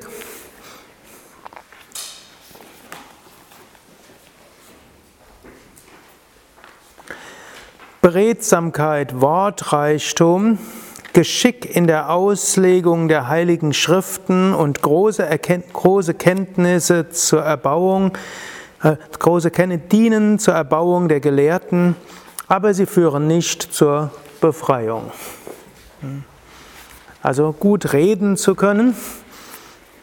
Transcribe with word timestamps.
Beredsamkeit, 8.01 9.19
Wortreichtum, 9.19 10.59
Geschick 11.13 11.75
in 11.75 11.85
der 11.85 12.09
Auslegung 12.09 13.07
der 13.07 13.27
heiligen 13.27 13.71
Schriften 13.71 14.53
und 14.53 14.81
große, 14.81 15.23
Erkennt 15.23 15.71
große 15.71 16.15
Kenntnisse 16.15 17.09
zur 17.09 17.43
Erbauung, 17.43 18.17
äh, 18.81 18.95
große 19.19 19.51
Kenntnisse 19.51 19.87
dienen 19.91 20.39
zur 20.39 20.55
Erbauung 20.55 21.07
der 21.07 21.19
Gelehrten, 21.19 21.95
aber 22.47 22.73
sie 22.73 22.87
führen 22.87 23.27
nicht 23.27 23.61
zur 23.61 24.09
Befreiung. 24.41 25.11
Also 27.21 27.53
gut 27.53 27.93
reden 27.93 28.35
zu 28.35 28.55
können 28.55 28.95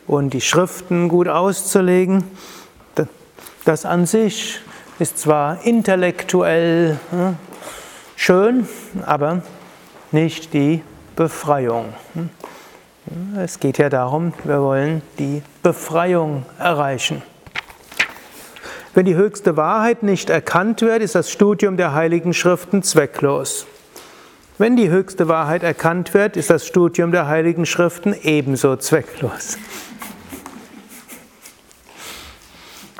und 0.07 0.33
die 0.33 0.41
Schriften 0.41 1.09
gut 1.09 1.27
auszulegen, 1.27 2.25
das 3.65 3.85
an 3.85 4.07
sich 4.07 4.61
ist 4.99 5.19
zwar 5.19 5.65
intellektuell 5.67 6.99
schön, 8.17 8.67
aber 9.05 9.43
nicht 10.13 10.55
die 10.55 10.83
Befreiung. 11.17 11.95
Es 13.37 13.59
geht 13.59 13.79
ja 13.79 13.89
darum, 13.89 14.33
wir 14.45 14.61
wollen 14.61 15.03
die 15.19 15.43
Befreiung 15.63 16.45
erreichen. 16.59 17.23
Wenn 18.95 19.07
die 19.07 19.15
höchste 19.15 19.57
Wahrheit 19.57 20.03
nicht 20.03 20.31
erkannt 20.31 20.83
wird, 20.83 21.03
ist 21.03 21.15
das 21.15 21.31
Studium 21.31 21.77
der 21.77 21.95
heiligen 21.95 22.35
Schriften 22.35 22.83
zwecklos. 22.83 23.67
Wenn 24.59 24.77
die 24.77 24.91
höchste 24.91 25.29
Wahrheit 25.29 25.63
erkannt 25.63 26.13
wird, 26.13 26.37
ist 26.37 26.51
das 26.51 26.67
Studium 26.67 27.13
der 27.13 27.27
heiligen 27.27 27.67
Schriften 27.67 28.15
ebenso 28.23 28.77
zwecklos. 28.77 29.59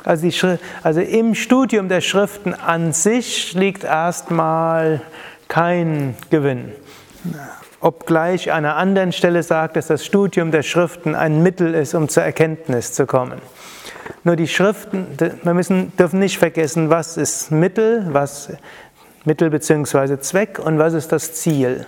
Also, 0.03 0.57
also 0.81 1.01
im 1.01 1.35
Studium 1.35 1.87
der 1.87 2.01
Schriften 2.01 2.53
an 2.55 2.91
sich 2.91 3.53
liegt 3.53 3.83
erstmal 3.83 5.01
kein 5.47 6.15
Gewinn 6.31 6.71
obgleich 7.81 8.51
an 8.51 8.65
einer 8.65 8.77
anderen 8.77 9.11
Stelle 9.11 9.43
sagt, 9.43 9.75
dass 9.75 9.87
das 9.87 10.05
Studium 10.05 10.51
der 10.51 10.63
Schriften 10.63 11.15
ein 11.15 11.43
Mittel 11.43 11.73
ist, 11.73 11.93
um 11.93 12.07
zur 12.07 12.23
Erkenntnis 12.23 12.93
zu 12.93 13.05
kommen. 13.05 13.41
Nur 14.23 14.35
die 14.35 14.47
Schriften, 14.47 15.07
wir 15.43 15.53
müssen, 15.53 15.95
dürfen 15.97 16.19
nicht 16.19 16.37
vergessen, 16.37 16.89
was 16.89 17.17
ist 17.17 17.51
Mittel, 17.51 18.07
was 18.11 18.51
Mittel 19.25 19.49
bzw. 19.49 20.19
Zweck 20.19 20.59
und 20.59 20.77
was 20.79 20.93
ist 20.93 21.11
das 21.11 21.33
Ziel. 21.33 21.85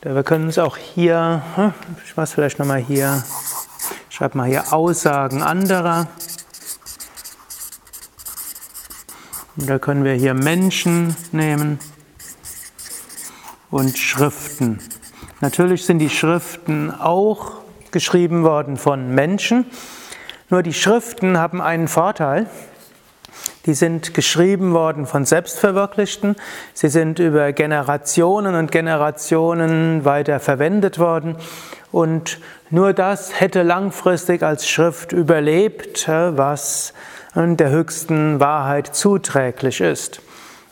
wir 0.00 0.22
können 0.22 0.48
es 0.48 0.58
auch 0.58 0.78
hier, 0.78 1.42
hm, 1.56 1.74
ich 2.02 2.16
es 2.16 2.32
vielleicht 2.32 2.58
nochmal 2.58 2.78
hier, 2.78 3.22
schreibe 4.08 4.38
mal 4.38 4.48
hier 4.48 4.72
Aussagen 4.72 5.42
anderer. 5.42 6.06
Und 9.58 9.68
da 9.68 9.78
können 9.78 10.04
wir 10.04 10.14
hier 10.14 10.32
Menschen 10.32 11.14
nehmen 11.32 11.78
und 13.70 13.98
Schriften. 13.98 14.78
Natürlich 15.42 15.84
sind 15.84 15.98
die 15.98 16.08
Schriften 16.08 16.98
auch 16.98 17.58
geschrieben 17.90 18.42
worden 18.42 18.78
von 18.78 19.14
Menschen, 19.14 19.66
nur 20.48 20.62
die 20.62 20.72
Schriften 20.72 21.36
haben 21.36 21.60
einen 21.60 21.88
Vorteil. 21.88 22.48
Die 23.66 23.74
sind 23.74 24.12
geschrieben 24.12 24.74
worden 24.74 25.06
von 25.06 25.24
Selbstverwirklichten. 25.24 26.36
Sie 26.74 26.88
sind 26.88 27.18
über 27.18 27.52
Generationen 27.52 28.54
und 28.54 28.70
Generationen 28.70 30.04
weiter 30.04 30.38
verwendet 30.38 30.98
worden. 30.98 31.36
Und 31.90 32.40
nur 32.70 32.92
das 32.92 33.40
hätte 33.40 33.62
langfristig 33.62 34.42
als 34.42 34.68
Schrift 34.68 35.12
überlebt, 35.12 36.08
was 36.08 36.92
der 37.34 37.70
höchsten 37.70 38.38
Wahrheit 38.38 38.94
zuträglich 38.94 39.80
ist. 39.80 40.20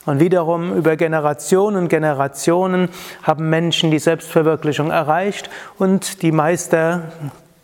Und 0.05 0.19
wiederum 0.19 0.75
über 0.75 0.97
Generationen 0.97 1.77
und 1.77 1.87
Generationen 1.87 2.89
haben 3.23 3.49
Menschen 3.49 3.89
die 3.89 3.99
Selbstverwirklichung 3.99 4.91
erreicht 4.91 5.49
und 5.77 6.21
die 6.21 6.33
Meister 6.33 7.03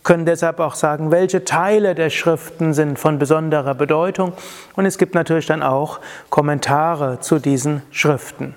können 0.04 0.26
deshalb 0.26 0.60
auch 0.60 0.76
sagen, 0.76 1.12
welche 1.12 1.44
Teile 1.44 1.96
der 1.96 2.10
Schriften 2.10 2.74
sind 2.74 3.00
von 3.00 3.20
besonderer 3.20 3.76
Bedeutung. 3.76 4.34
Und 4.76 4.86
es 4.86 4.98
gibt 4.98 5.14
natürlich 5.14 5.46
dann 5.46 5.62
auch 5.62 6.00
Kommentare 6.30 7.20
zu 7.20 7.40
diesen 7.40 7.82
Schriften. 7.92 8.56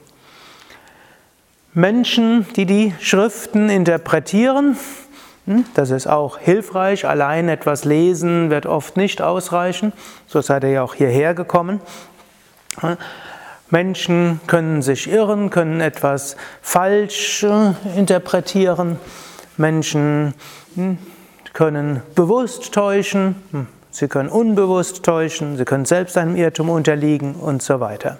Menschen, 1.74 2.46
die 2.54 2.66
die 2.66 2.94
Schriften 3.00 3.68
interpretieren, 3.68 4.76
hm, 5.46 5.64
das 5.74 5.90
ist 5.90 6.06
auch 6.06 6.38
hilfreich. 6.38 7.06
Allein 7.06 7.48
etwas 7.48 7.84
lesen 7.84 8.50
wird 8.50 8.66
oft 8.66 8.96
nicht 8.96 9.20
ausreichen. 9.20 9.92
So 10.26 10.40
seid 10.40 10.62
ihr 10.64 10.70
ja 10.70 10.82
auch 10.82 10.94
hierher 10.94 11.34
gekommen. 11.34 11.80
Menschen 13.70 14.40
können 14.46 14.82
sich 14.82 15.10
irren, 15.10 15.50
können 15.50 15.80
etwas 15.80 16.36
falsch 16.60 17.42
äh, 17.42 17.72
interpretieren. 17.96 18.98
Menschen 19.56 20.34
hm, 20.74 20.98
können 21.52 22.02
bewusst 22.14 22.72
täuschen, 22.72 23.36
hm, 23.50 23.66
sie 23.90 24.08
können 24.08 24.28
unbewusst 24.28 25.02
täuschen, 25.02 25.56
sie 25.56 25.64
können 25.64 25.84
selbst 25.84 26.16
einem 26.16 26.36
Irrtum 26.36 26.70
unterliegen 26.70 27.34
und 27.34 27.62
so 27.62 27.80
weiter. 27.80 28.18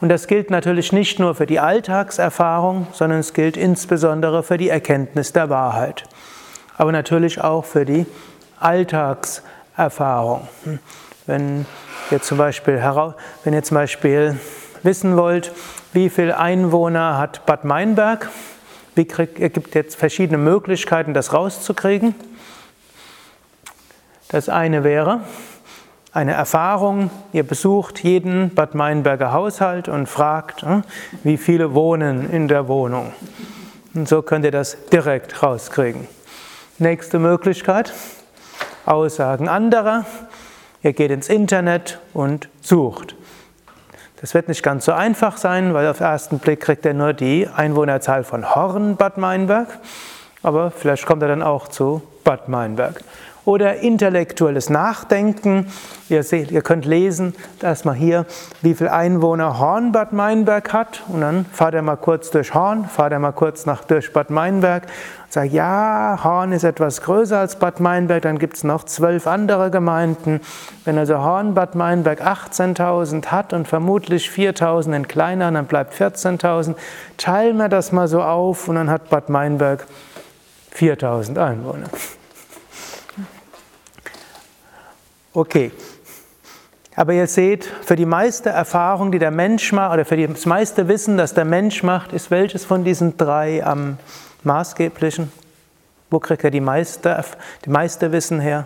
Und 0.00 0.10
das 0.10 0.26
gilt 0.26 0.50
natürlich 0.50 0.92
nicht 0.92 1.18
nur 1.18 1.34
für 1.34 1.46
die 1.46 1.58
Alltagserfahrung, 1.58 2.86
sondern 2.92 3.20
es 3.20 3.32
gilt 3.32 3.56
insbesondere 3.56 4.42
für 4.42 4.58
die 4.58 4.68
Erkenntnis 4.68 5.32
der 5.32 5.48
Wahrheit. 5.48 6.04
Aber 6.76 6.92
natürlich 6.92 7.40
auch 7.40 7.64
für 7.64 7.86
die 7.86 8.04
Alltagserfahrung. 8.60 10.48
Wenn 11.26 11.66
ihr 12.10 12.20
zum 12.20 12.36
Beispiel, 12.38 12.82
wenn 13.44 13.54
ihr 13.54 13.62
zum 13.62 13.74
Beispiel 13.76 14.38
wissen 14.82 15.16
wollt, 15.16 15.52
wie 15.92 16.10
viele 16.10 16.38
Einwohner 16.38 17.16
hat 17.16 17.46
Bad 17.46 17.64
Meinberg, 17.64 18.28
wie 18.94 19.06
krieg, 19.06 19.40
es 19.40 19.52
gibt 19.52 19.74
jetzt 19.74 19.96
verschiedene 19.96 20.38
Möglichkeiten, 20.38 21.14
das 21.14 21.32
rauszukriegen. 21.32 22.14
Das 24.28 24.48
eine 24.48 24.82
wäre 24.82 25.20
eine 26.16 26.32
Erfahrung, 26.32 27.10
ihr 27.34 27.42
besucht 27.42 28.02
jeden 28.02 28.54
Bad 28.54 28.74
Meinberger 28.74 29.32
Haushalt 29.32 29.86
und 29.86 30.08
fragt, 30.08 30.62
hm, 30.62 30.82
wie 31.24 31.36
viele 31.36 31.74
wohnen 31.74 32.30
in 32.30 32.48
der 32.48 32.68
Wohnung. 32.68 33.12
Und 33.94 34.08
so 34.08 34.22
könnt 34.22 34.46
ihr 34.46 34.50
das 34.50 34.78
direkt 34.90 35.42
rauskriegen. 35.42 36.08
Nächste 36.78 37.18
Möglichkeit, 37.18 37.92
Aussagen 38.86 39.46
anderer. 39.46 40.06
Ihr 40.82 40.94
geht 40.94 41.10
ins 41.10 41.28
Internet 41.28 42.00
und 42.14 42.48
sucht. 42.62 43.14
Das 44.22 44.32
wird 44.32 44.48
nicht 44.48 44.62
ganz 44.62 44.86
so 44.86 44.92
einfach 44.92 45.36
sein, 45.36 45.74
weil 45.74 45.86
auf 45.86 45.98
den 45.98 46.06
ersten 46.06 46.38
Blick 46.38 46.60
kriegt 46.60 46.86
er 46.86 46.94
nur 46.94 47.12
die 47.12 47.46
Einwohnerzahl 47.46 48.24
von 48.24 48.54
Horn 48.54 48.96
Bad 48.96 49.18
Meinberg, 49.18 49.68
aber 50.42 50.70
vielleicht 50.70 51.04
kommt 51.04 51.20
er 51.20 51.28
dann 51.28 51.42
auch 51.42 51.68
zu 51.68 52.00
Bad 52.24 52.48
Meinberg 52.48 53.02
oder 53.46 53.76
intellektuelles 53.76 54.68
Nachdenken. 54.68 55.68
Ihr, 56.08 56.22
seht, 56.22 56.50
ihr 56.50 56.62
könnt 56.62 56.84
lesen, 56.84 57.34
erstmal 57.62 57.94
hier, 57.94 58.26
wie 58.60 58.74
viele 58.74 58.92
Einwohner 58.92 59.58
Hornbad 59.58 60.12
Meinberg 60.12 60.72
hat 60.72 61.02
und 61.08 61.22
dann 61.22 61.46
fahrt 61.46 61.74
ihr 61.74 61.82
mal 61.82 61.96
kurz 61.96 62.30
durch 62.30 62.54
Horn, 62.54 62.84
fahrt 62.84 63.12
ihr 63.12 63.18
mal 63.18 63.32
kurz 63.32 63.64
nach, 63.64 63.84
durch 63.84 64.12
Bad 64.12 64.30
Meinberg 64.30 64.84
und 64.84 65.32
sagt, 65.32 65.52
ja, 65.52 66.18
Horn 66.22 66.52
ist 66.52 66.64
etwas 66.64 67.02
größer 67.02 67.38
als 67.38 67.56
Bad 67.56 67.80
Meinberg, 67.80 68.22
dann 68.22 68.38
gibt 68.38 68.56
es 68.56 68.64
noch 68.64 68.84
zwölf 68.84 69.26
andere 69.26 69.70
Gemeinden. 69.70 70.40
Wenn 70.84 70.98
also 70.98 71.18
Horn 71.18 71.54
Bad 71.54 71.76
Meinberg 71.76 72.22
18.000 72.22 73.26
hat 73.26 73.52
und 73.52 73.68
vermutlich 73.68 74.28
4.000 74.28 74.94
in 74.94 75.08
kleineren, 75.08 75.54
dann 75.54 75.66
bleibt 75.66 75.94
14.000. 75.94 76.74
Teilen 77.16 77.56
wir 77.56 77.68
das 77.68 77.92
mal 77.92 78.08
so 78.08 78.22
auf 78.22 78.68
und 78.68 78.74
dann 78.74 78.90
hat 78.90 79.08
Bad 79.08 79.28
Meinberg 79.28 79.86
4.000 80.74 81.38
Einwohner. 81.38 81.86
Okay. 85.36 85.70
Aber 86.94 87.12
ihr 87.12 87.26
seht, 87.26 87.66
für 87.66 87.94
die 87.94 88.06
meiste 88.06 88.48
Erfahrung, 88.48 89.12
die 89.12 89.18
der 89.18 89.30
Mensch 89.30 89.70
macht, 89.70 89.92
oder 89.92 90.06
für 90.06 90.16
das 90.16 90.46
meiste 90.46 90.88
Wissen, 90.88 91.18
das 91.18 91.34
der 91.34 91.44
Mensch 91.44 91.82
macht, 91.82 92.14
ist 92.14 92.30
welches 92.30 92.64
von 92.64 92.84
diesen 92.84 93.18
drei 93.18 93.62
am 93.62 93.98
maßgeblichen? 94.44 95.30
Wo 96.08 96.20
kriegt 96.20 96.42
er 96.42 96.50
die 96.50 96.62
meiste, 96.62 97.22
die 97.66 97.68
meiste 97.68 98.12
Wissen 98.12 98.40
her? 98.40 98.64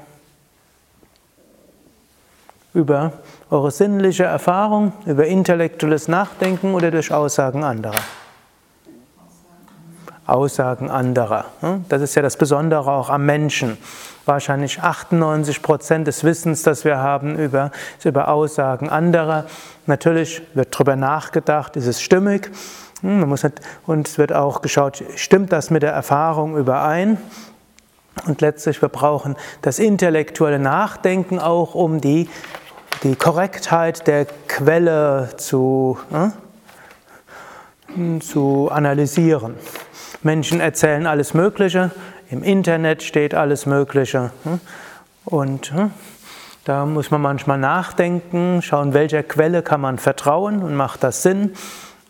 Über 2.72 3.14
eure 3.50 3.72
sinnliche 3.72 4.22
Erfahrung, 4.22 4.92
über 5.06 5.26
intellektuelles 5.26 6.06
Nachdenken 6.06 6.74
oder 6.74 6.92
durch 6.92 7.12
Aussagen 7.12 7.64
anderer? 7.64 7.98
Aussagen 10.30 10.90
anderer. 10.90 11.46
Hm? 11.60 11.84
Das 11.88 12.02
ist 12.02 12.14
ja 12.14 12.22
das 12.22 12.36
Besondere 12.36 12.90
auch 12.90 13.10
am 13.10 13.26
Menschen 13.26 13.78
wahrscheinlich 14.26 14.80
98 14.80 15.62
Prozent 15.62 16.06
des 16.06 16.24
Wissens, 16.24 16.62
das 16.62 16.84
wir 16.84 16.98
haben, 16.98 17.36
über, 17.36 17.70
über 18.04 18.28
Aussagen 18.28 18.88
anderer. 18.88 19.46
Natürlich 19.86 20.42
wird 20.54 20.74
darüber 20.74 20.96
nachgedacht, 20.96 21.76
ist 21.76 21.86
es 21.86 22.00
stimmig? 22.00 22.50
Hm, 23.00 23.20
man 23.20 23.28
muss 23.28 23.42
nicht, 23.42 23.60
und 23.86 24.08
es 24.08 24.18
wird 24.18 24.32
auch 24.32 24.62
geschaut, 24.62 25.02
stimmt 25.16 25.52
das 25.52 25.70
mit 25.70 25.82
der 25.82 25.92
Erfahrung 25.92 26.56
überein? 26.56 27.18
Und 28.26 28.40
letztlich, 28.40 28.82
wir 28.82 28.88
brauchen 28.88 29.36
das 29.62 29.78
intellektuelle 29.78 30.58
Nachdenken 30.58 31.38
auch, 31.38 31.74
um 31.74 32.00
die, 32.00 32.28
die 33.02 33.16
Korrektheit 33.16 34.06
der 34.06 34.26
Quelle 34.46 35.30
zu, 35.38 35.98
äh, 36.12 36.28
zu 38.20 38.68
analysieren. 38.70 39.54
Menschen 40.22 40.60
erzählen 40.60 41.06
alles 41.06 41.34
Mögliche, 41.34 41.90
im 42.30 42.42
Internet 42.42 43.02
steht 43.02 43.34
alles 43.34 43.66
Mögliche. 43.66 44.30
Hm? 44.44 44.60
Und 45.24 45.72
hm, 45.72 45.90
da 46.64 46.84
muss 46.86 47.10
man 47.10 47.22
manchmal 47.22 47.58
nachdenken, 47.58 48.60
schauen, 48.62 48.94
welcher 48.94 49.22
Quelle 49.22 49.62
kann 49.62 49.80
man 49.80 49.98
vertrauen 49.98 50.62
und 50.62 50.74
macht 50.74 51.02
das 51.02 51.22
Sinn. 51.22 51.54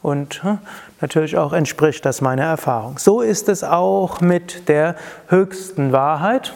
Und 0.02 0.42
hm, 0.42 0.58
natürlich 1.00 1.38
auch 1.38 1.52
entspricht 1.52 2.04
das 2.04 2.20
meiner 2.20 2.44
Erfahrung. 2.44 2.98
So 2.98 3.20
ist 3.20 3.48
es 3.48 3.62
auch 3.62 4.20
mit 4.20 4.68
der 4.68 4.96
höchsten 5.28 5.92
Wahrheit. 5.92 6.52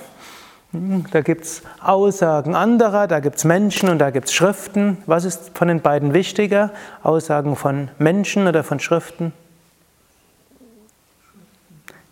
Da 1.12 1.20
gibt 1.20 1.44
es 1.44 1.62
Aussagen 1.80 2.56
anderer, 2.56 3.06
da 3.06 3.20
gibt 3.20 3.36
es 3.36 3.44
Menschen 3.44 3.88
und 3.88 3.98
da 4.00 4.10
gibt 4.10 4.26
es 4.26 4.34
Schriften. 4.34 4.98
Was 5.06 5.24
ist 5.24 5.56
von 5.56 5.68
den 5.68 5.80
beiden 5.80 6.14
wichtiger? 6.14 6.70
Aussagen 7.04 7.54
von 7.54 7.90
Menschen 7.98 8.48
oder 8.48 8.64
von 8.64 8.80
Schriften? 8.80 9.32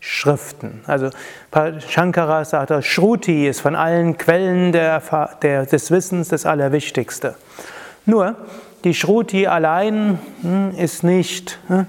Schriften. 0.04 0.80
Also 0.88 1.10
Shankara 1.88 2.44
sagt, 2.44 2.84
Shruti 2.84 3.46
ist 3.46 3.60
von 3.60 3.76
allen 3.76 4.18
Quellen 4.18 4.72
der, 4.72 5.00
der, 5.42 5.64
des 5.64 5.92
Wissens 5.92 6.26
das 6.26 6.44
Allerwichtigste. 6.44 7.36
Nur, 8.04 8.34
die 8.82 8.94
Shruti 8.94 9.46
allein 9.46 10.18
hm, 10.40 10.72
ist 10.76 11.04
nicht 11.04 11.60
hm, 11.68 11.86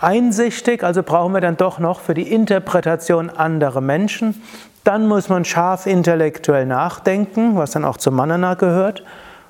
einsichtig, 0.00 0.82
also 0.82 1.04
brauchen 1.04 1.32
wir 1.32 1.40
dann 1.40 1.56
doch 1.56 1.78
noch 1.78 2.00
für 2.00 2.14
die 2.14 2.32
Interpretation 2.32 3.30
andere 3.30 3.80
Menschen. 3.80 4.42
Dann 4.82 5.06
muss 5.06 5.28
man 5.28 5.44
scharf 5.44 5.86
intellektuell 5.86 6.66
nachdenken, 6.66 7.56
was 7.56 7.70
dann 7.70 7.84
auch 7.84 7.98
zum 7.98 8.16
Manana 8.16 8.54
gehört. 8.54 9.04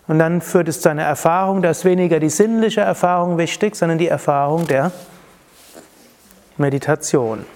Und 0.07 0.19
dann 0.19 0.43
führt 0.43 0.69
es 0.69 0.83
zu 0.83 0.91
einer 0.91 1.05
Erfahrung, 1.05 1.63
da 1.63 1.71
ist 1.71 1.87
weniger 1.87 2.21
die 2.21 2.29
sinnliche 2.29 2.83
Erfahrung 2.83 3.39
wichtig, 3.39 3.75
sondern 3.75 3.97
die 3.97 4.09
Erfahrung 4.09 4.67
der 4.67 4.93
Meditation. 6.59 7.47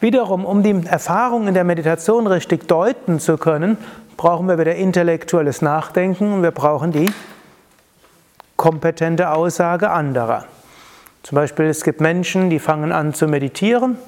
Wiederum, 0.00 0.44
um 0.44 0.62
die 0.62 0.86
Erfahrung 0.86 1.48
in 1.48 1.54
der 1.54 1.64
Meditation 1.64 2.28
richtig 2.28 2.68
deuten 2.68 3.18
zu 3.18 3.36
können, 3.36 3.78
brauchen 4.16 4.46
wir 4.46 4.58
wieder 4.58 4.76
intellektuelles 4.76 5.60
Nachdenken 5.60 6.32
und 6.32 6.42
wir 6.42 6.52
brauchen 6.52 6.92
die 6.92 7.10
kompetente 8.56 9.30
Aussage 9.30 9.90
anderer. 9.90 10.44
Zum 11.24 11.36
Beispiel, 11.36 11.66
es 11.66 11.82
gibt 11.82 12.00
Menschen, 12.00 12.48
die 12.48 12.60
fangen 12.60 12.92
an 12.92 13.12
zu 13.12 13.26
meditieren 13.26 13.98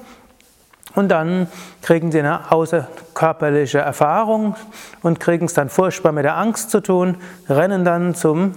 und 0.95 1.09
dann 1.09 1.47
kriegen 1.81 2.11
sie 2.11 2.19
eine 2.19 2.51
außerkörperliche 2.51 3.79
Erfahrung 3.79 4.55
und 5.01 5.19
kriegen 5.19 5.45
es 5.45 5.53
dann 5.53 5.69
furchtbar 5.69 6.13
mit 6.13 6.23
der 6.23 6.37
Angst 6.37 6.71
zu 6.71 6.81
tun, 6.81 7.17
rennen 7.49 7.83
dann 7.83 8.15
zum 8.15 8.55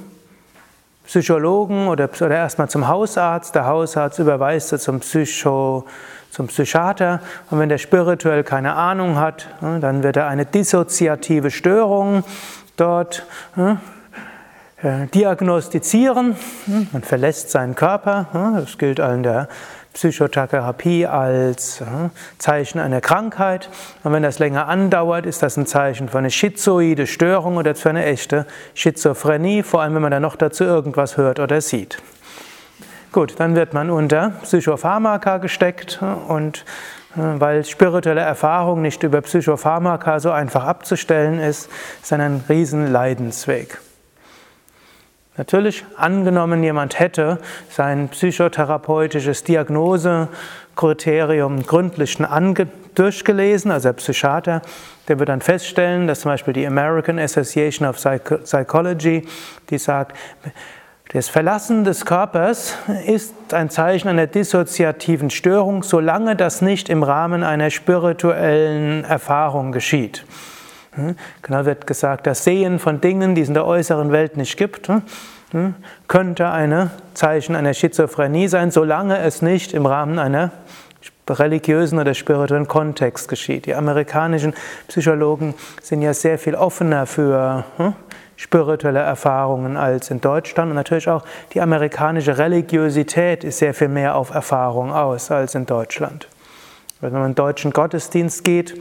Psychologen 1.06 1.88
oder, 1.88 2.08
oder 2.20 2.36
erstmal 2.36 2.68
zum 2.68 2.88
Hausarzt. 2.88 3.54
Der 3.54 3.66
Hausarzt 3.66 4.18
überweist 4.18 4.70
sie 4.70 4.78
zum 4.78 5.00
Psycho 5.00 5.84
zum 6.34 6.48
Psychiater 6.48 7.20
und 7.50 7.60
wenn 7.60 7.68
der 7.68 7.78
spirituell 7.78 8.42
keine 8.42 8.74
Ahnung 8.74 9.18
hat, 9.18 9.46
dann 9.60 10.02
wird 10.02 10.16
er 10.16 10.26
eine 10.26 10.44
dissoziative 10.44 11.52
Störung 11.52 12.24
dort 12.76 13.24
äh, 13.56 15.06
diagnostizieren. 15.14 16.34
Man 16.92 17.02
verlässt 17.02 17.50
seinen 17.50 17.76
Körper. 17.76 18.26
Das 18.56 18.78
gilt 18.78 18.98
in 18.98 19.22
der 19.22 19.48
Psychotherapie 19.92 21.06
als 21.06 21.80
Zeichen 22.38 22.80
einer 22.80 23.00
Krankheit. 23.00 23.70
Und 24.02 24.12
wenn 24.12 24.24
das 24.24 24.40
länger 24.40 24.66
andauert, 24.66 25.26
ist 25.26 25.40
das 25.40 25.56
ein 25.56 25.66
Zeichen 25.66 26.08
für 26.08 26.18
eine 26.18 26.32
schizoide 26.32 27.06
Störung 27.06 27.58
oder 27.58 27.76
für 27.76 27.90
eine 27.90 28.04
echte 28.04 28.44
Schizophrenie, 28.74 29.62
vor 29.62 29.82
allem 29.82 29.94
wenn 29.94 30.02
man 30.02 30.10
dann 30.10 30.22
noch 30.22 30.34
dazu 30.34 30.64
irgendwas 30.64 31.16
hört 31.16 31.38
oder 31.38 31.60
sieht. 31.60 32.02
Gut, 33.14 33.38
dann 33.38 33.54
wird 33.54 33.72
man 33.74 33.90
unter 33.90 34.32
Psychopharmaka 34.42 35.38
gesteckt 35.38 36.00
und 36.26 36.64
äh, 37.16 37.20
weil 37.38 37.64
spirituelle 37.64 38.22
Erfahrung 38.22 38.82
nicht 38.82 39.04
über 39.04 39.20
Psychopharmaka 39.20 40.18
so 40.18 40.32
einfach 40.32 40.64
abzustellen 40.64 41.38
ist, 41.38 41.70
ist 42.02 42.12
ein 42.12 42.42
riesen 42.48 42.90
Leidensweg. 42.90 43.78
Natürlich, 45.36 45.84
angenommen 45.96 46.64
jemand 46.64 46.98
hätte 46.98 47.38
sein 47.70 48.08
psychotherapeutisches 48.08 49.44
Diagnosekriterium 49.44 51.62
gründlich 51.62 52.18
durchgelesen, 52.96 53.70
also 53.70 53.90
der 53.90 53.92
Psychiater, 53.92 54.60
der 55.06 55.20
wird 55.20 55.28
dann 55.28 55.40
feststellen, 55.40 56.08
dass 56.08 56.22
zum 56.22 56.32
Beispiel 56.32 56.52
die 56.52 56.66
American 56.66 57.20
Association 57.20 57.86
of 57.86 57.96
Psychology, 58.42 59.28
die 59.70 59.78
sagt, 59.78 60.16
das 61.14 61.28
Verlassen 61.28 61.84
des 61.84 62.06
Körpers 62.06 62.74
ist 63.06 63.54
ein 63.54 63.70
Zeichen 63.70 64.08
einer 64.08 64.26
dissoziativen 64.26 65.30
Störung, 65.30 65.84
solange 65.84 66.34
das 66.34 66.60
nicht 66.60 66.88
im 66.88 67.04
Rahmen 67.04 67.44
einer 67.44 67.70
spirituellen 67.70 69.04
Erfahrung 69.04 69.70
geschieht. 69.70 70.24
Hm? 70.94 71.14
Genau 71.42 71.66
wird 71.66 71.86
gesagt, 71.86 72.26
das 72.26 72.42
Sehen 72.42 72.80
von 72.80 73.00
Dingen, 73.00 73.36
die 73.36 73.42
es 73.42 73.48
in 73.48 73.54
der 73.54 73.64
äußeren 73.64 74.10
Welt 74.10 74.36
nicht 74.36 74.56
gibt. 74.56 74.88
Hm? 74.88 75.02
hm, 75.52 75.76
könnte 76.08 76.50
ein 76.50 76.90
Zeichen 77.14 77.54
einer 77.54 77.74
Schizophrenie 77.74 78.48
sein, 78.48 78.72
solange 78.72 79.18
es 79.18 79.40
nicht 79.40 79.72
im 79.72 79.86
Rahmen 79.86 80.18
einer 80.18 80.50
religiösen 81.30 82.00
oder 82.00 82.14
spirituellen 82.14 82.66
Kontext 82.66 83.28
geschieht. 83.28 83.66
Die 83.66 83.76
amerikanischen 83.76 84.52
Psychologen 84.88 85.54
sind 85.80 86.02
ja 86.02 86.12
sehr 86.12 86.40
viel 86.40 86.56
offener 86.56 87.06
für 87.06 87.64
spirituelle 88.36 89.00
Erfahrungen 89.00 89.76
als 89.76 90.10
in 90.10 90.20
Deutschland 90.20 90.70
und 90.70 90.76
natürlich 90.76 91.08
auch 91.08 91.24
die 91.52 91.60
amerikanische 91.60 92.38
Religiosität 92.38 93.44
ist 93.44 93.58
sehr 93.58 93.74
viel 93.74 93.88
mehr 93.88 94.16
auf 94.16 94.30
Erfahrung 94.30 94.92
aus 94.92 95.30
als 95.30 95.54
in 95.54 95.66
Deutschland. 95.66 96.28
Wenn 97.00 97.12
man 97.12 97.22
in 97.22 97.28
den 97.30 97.34
deutschen 97.34 97.72
Gottesdienst 97.72 98.44
geht, 98.44 98.74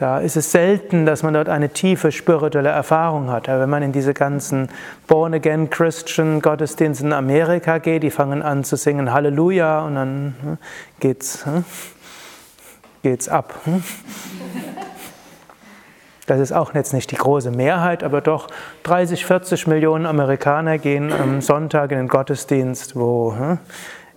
da 0.00 0.18
ist 0.18 0.34
es 0.34 0.50
selten, 0.50 1.04
dass 1.04 1.22
man 1.22 1.34
dort 1.34 1.50
eine 1.50 1.68
tiefe 1.68 2.10
spirituelle 2.10 2.70
Erfahrung 2.70 3.30
hat. 3.30 3.50
Aber 3.50 3.60
wenn 3.60 3.68
man 3.68 3.82
in 3.82 3.92
diese 3.92 4.14
ganzen 4.14 4.70
Born-again 5.06 5.68
Christian 5.68 6.40
Gottesdienste 6.40 7.04
in 7.04 7.12
Amerika 7.12 7.76
geht, 7.76 8.02
die 8.02 8.10
fangen 8.10 8.40
an 8.40 8.64
zu 8.64 8.76
singen 8.76 9.12
Halleluja 9.12 9.84
und 9.84 9.96
dann 9.96 10.34
hm, 10.40 10.58
geht's, 11.00 11.44
hm, 11.44 11.66
geht's 13.02 13.28
ab. 13.28 13.52
Hm. 16.30 16.38
Das 16.38 16.40
ist 16.40 16.52
auch 16.52 16.74
jetzt 16.74 16.94
nicht 16.94 17.10
die 17.10 17.16
große 17.16 17.50
Mehrheit, 17.50 18.04
aber 18.04 18.20
doch 18.20 18.48
30, 18.84 19.26
40 19.26 19.66
Millionen 19.66 20.06
Amerikaner 20.06 20.78
gehen 20.78 21.12
am 21.12 21.40
Sonntag 21.40 21.90
in 21.90 21.98
den 21.98 22.08
Gottesdienst, 22.08 22.96
wo 22.96 23.34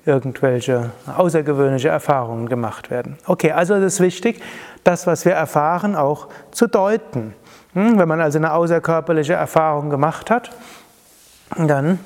irgendwelche 0.05 0.91
außergewöhnliche 1.17 1.89
Erfahrungen 1.89 2.49
gemacht 2.49 2.91
werden. 2.91 3.17
Okay, 3.25 3.51
also 3.51 3.75
es 3.75 3.95
ist 3.95 3.99
wichtig, 3.99 4.41
das, 4.83 5.07
was 5.07 5.25
wir 5.25 5.33
erfahren, 5.33 5.95
auch 5.95 6.27
zu 6.51 6.67
deuten. 6.67 7.33
Hm, 7.73 7.97
wenn 7.97 8.07
man 8.07 8.21
also 8.21 8.37
eine 8.37 8.53
außerkörperliche 8.53 9.33
Erfahrung 9.33 9.89
gemacht 9.89 10.29
hat, 10.29 10.51
dann 11.57 11.99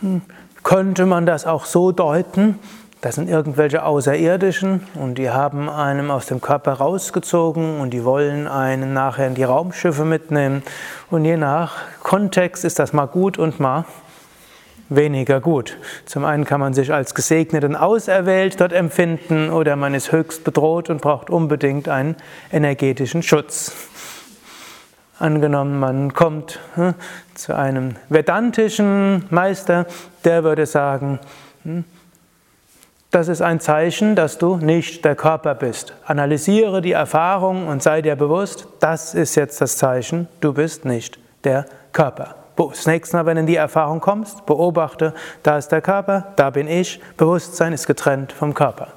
hm, 0.00 0.22
könnte 0.62 1.06
man 1.06 1.24
das 1.24 1.46
auch 1.46 1.64
so 1.64 1.92
deuten, 1.92 2.58
das 3.00 3.14
sind 3.14 3.30
irgendwelche 3.30 3.82
Außerirdischen 3.82 4.86
und 4.94 5.16
die 5.16 5.30
haben 5.30 5.70
einem 5.70 6.10
aus 6.10 6.26
dem 6.26 6.42
Körper 6.42 6.74
rausgezogen 6.74 7.80
und 7.80 7.90
die 7.90 8.04
wollen 8.04 8.46
einen 8.46 8.92
nachher 8.92 9.26
in 9.26 9.34
die 9.34 9.44
Raumschiffe 9.44 10.04
mitnehmen. 10.04 10.62
Und 11.10 11.24
je 11.24 11.38
nach 11.38 11.76
Kontext 12.02 12.64
ist 12.64 12.78
das 12.78 12.92
mal 12.92 13.06
gut 13.06 13.38
und 13.38 13.58
mal 13.58 13.86
weniger 14.90 15.40
gut. 15.40 15.78
Zum 16.04 16.26
einen 16.26 16.44
kann 16.44 16.60
man 16.60 16.74
sich 16.74 16.92
als 16.92 17.14
gesegnet 17.14 17.64
und 17.64 17.74
auserwählt 17.74 18.60
dort 18.60 18.72
empfinden 18.72 19.48
oder 19.48 19.76
man 19.76 19.94
ist 19.94 20.12
höchst 20.12 20.44
bedroht 20.44 20.90
und 20.90 21.00
braucht 21.00 21.30
unbedingt 21.30 21.88
einen 21.88 22.16
energetischen 22.52 23.22
Schutz. 23.22 23.72
Angenommen, 25.18 25.78
man 25.78 26.12
kommt 26.12 26.60
hm, 26.74 26.94
zu 27.34 27.54
einem 27.54 27.96
vedantischen 28.08 29.24
Meister, 29.30 29.86
der 30.24 30.44
würde 30.44 30.66
sagen, 30.66 31.18
hm, 31.62 31.84
das 33.10 33.28
ist 33.28 33.42
ein 33.42 33.60
Zeichen, 33.60 34.14
dass 34.14 34.38
du 34.38 34.56
nicht 34.56 35.04
der 35.04 35.16
Körper 35.16 35.54
bist. 35.54 35.94
Analysiere 36.04 36.80
die 36.80 36.92
Erfahrung 36.92 37.66
und 37.66 37.82
sei 37.82 38.02
dir 38.02 38.14
bewusst, 38.14 38.68
das 38.78 39.14
ist 39.14 39.34
jetzt 39.34 39.60
das 39.60 39.76
Zeichen, 39.76 40.28
du 40.40 40.52
bist 40.52 40.84
nicht 40.84 41.18
der 41.44 41.66
Körper. 41.92 42.36
Das 42.56 42.86
nächste 42.86 43.16
Mal, 43.16 43.26
wenn 43.26 43.36
du 43.36 43.40
in 43.40 43.46
die 43.46 43.56
Erfahrung 43.56 44.00
kommst, 44.00 44.44
beobachte, 44.44 45.14
da 45.42 45.56
ist 45.56 45.68
der 45.68 45.80
Körper, 45.80 46.34
da 46.36 46.50
bin 46.50 46.68
ich. 46.68 47.00
Bewusstsein 47.16 47.72
ist 47.72 47.86
getrennt 47.86 48.32
vom 48.32 48.52
Körper. 48.52 48.88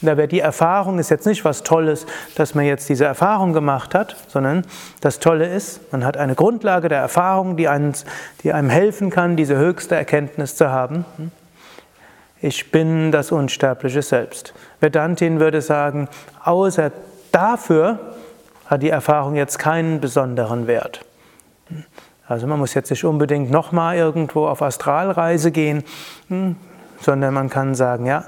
Da 0.00 0.16
wäre 0.16 0.28
die 0.28 0.38
Erfahrung 0.38 1.00
ist 1.00 1.10
jetzt 1.10 1.26
nicht 1.26 1.44
was 1.44 1.64
Tolles, 1.64 2.06
dass 2.36 2.54
man 2.54 2.64
jetzt 2.64 2.88
diese 2.88 3.04
Erfahrung 3.04 3.52
gemacht 3.52 3.96
hat, 3.96 4.14
sondern 4.28 4.64
das 5.00 5.18
Tolle 5.18 5.48
ist, 5.48 5.92
man 5.92 6.04
hat 6.04 6.16
eine 6.16 6.36
Grundlage 6.36 6.88
der 6.88 7.00
Erfahrung, 7.00 7.56
die, 7.56 7.66
einen, 7.66 7.94
die 8.44 8.52
einem 8.52 8.70
helfen 8.70 9.10
kann, 9.10 9.34
diese 9.34 9.56
höchste 9.56 9.96
Erkenntnis 9.96 10.54
zu 10.54 10.70
haben. 10.70 11.04
Ich 12.40 12.70
bin 12.70 13.10
das 13.10 13.32
unsterbliche 13.32 14.02
Selbst. 14.02 14.54
Vedantin 14.80 15.40
würde 15.40 15.60
sagen, 15.60 16.08
außer 16.44 16.92
dafür 17.32 17.98
hat 18.66 18.82
die 18.82 18.90
Erfahrung 18.90 19.34
jetzt 19.34 19.58
keinen 19.58 20.00
besonderen 20.00 20.66
Wert. 20.66 21.04
Also 22.26 22.46
man 22.46 22.58
muss 22.58 22.74
jetzt 22.74 22.90
nicht 22.90 23.04
unbedingt 23.04 23.50
nochmal 23.50 23.96
irgendwo 23.96 24.46
auf 24.46 24.62
Astralreise 24.62 25.50
gehen, 25.50 25.82
hm, 26.28 26.56
sondern 27.00 27.34
man 27.34 27.48
kann 27.48 27.74
sagen, 27.74 28.06
ja, 28.06 28.24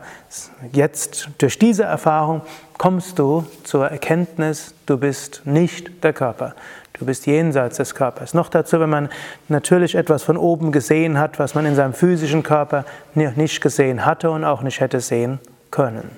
jetzt 0.73 1.29
durch 1.39 1.59
diese 1.59 1.85
Erfahrung 1.85 2.43
kommst 2.79 3.19
du 3.19 3.45
zur 3.63 3.89
Erkenntnis, 3.89 4.75
du 4.87 4.97
bist 4.97 5.43
nicht 5.45 6.03
der 6.03 6.13
Körper. 6.13 6.55
Du 7.01 7.07
bist 7.07 7.25
jenseits 7.25 7.79
des 7.79 7.95
Körpers. 7.95 8.35
Noch 8.35 8.51
dazu, 8.51 8.79
wenn 8.79 8.91
man 8.91 9.09
natürlich 9.49 9.95
etwas 9.95 10.23
von 10.23 10.37
oben 10.37 10.71
gesehen 10.71 11.19
hat, 11.19 11.39
was 11.39 11.55
man 11.55 11.65
in 11.65 11.75
seinem 11.75 11.95
physischen 11.95 12.43
Körper 12.43 12.85
nicht 13.15 13.63
gesehen 13.63 14.05
hatte 14.05 14.31
und 14.31 14.45
auch 14.45 14.61
nicht 14.61 14.81
hätte 14.81 15.01
sehen 15.01 15.41
können. 15.71 16.11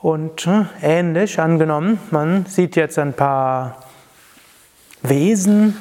Und 0.00 0.42
hm, 0.42 0.68
ähnlich 0.80 1.40
angenommen, 1.40 1.98
man 2.12 2.46
sieht 2.46 2.76
jetzt 2.76 3.00
ein 3.00 3.14
paar 3.14 3.82
Wesen, 5.02 5.76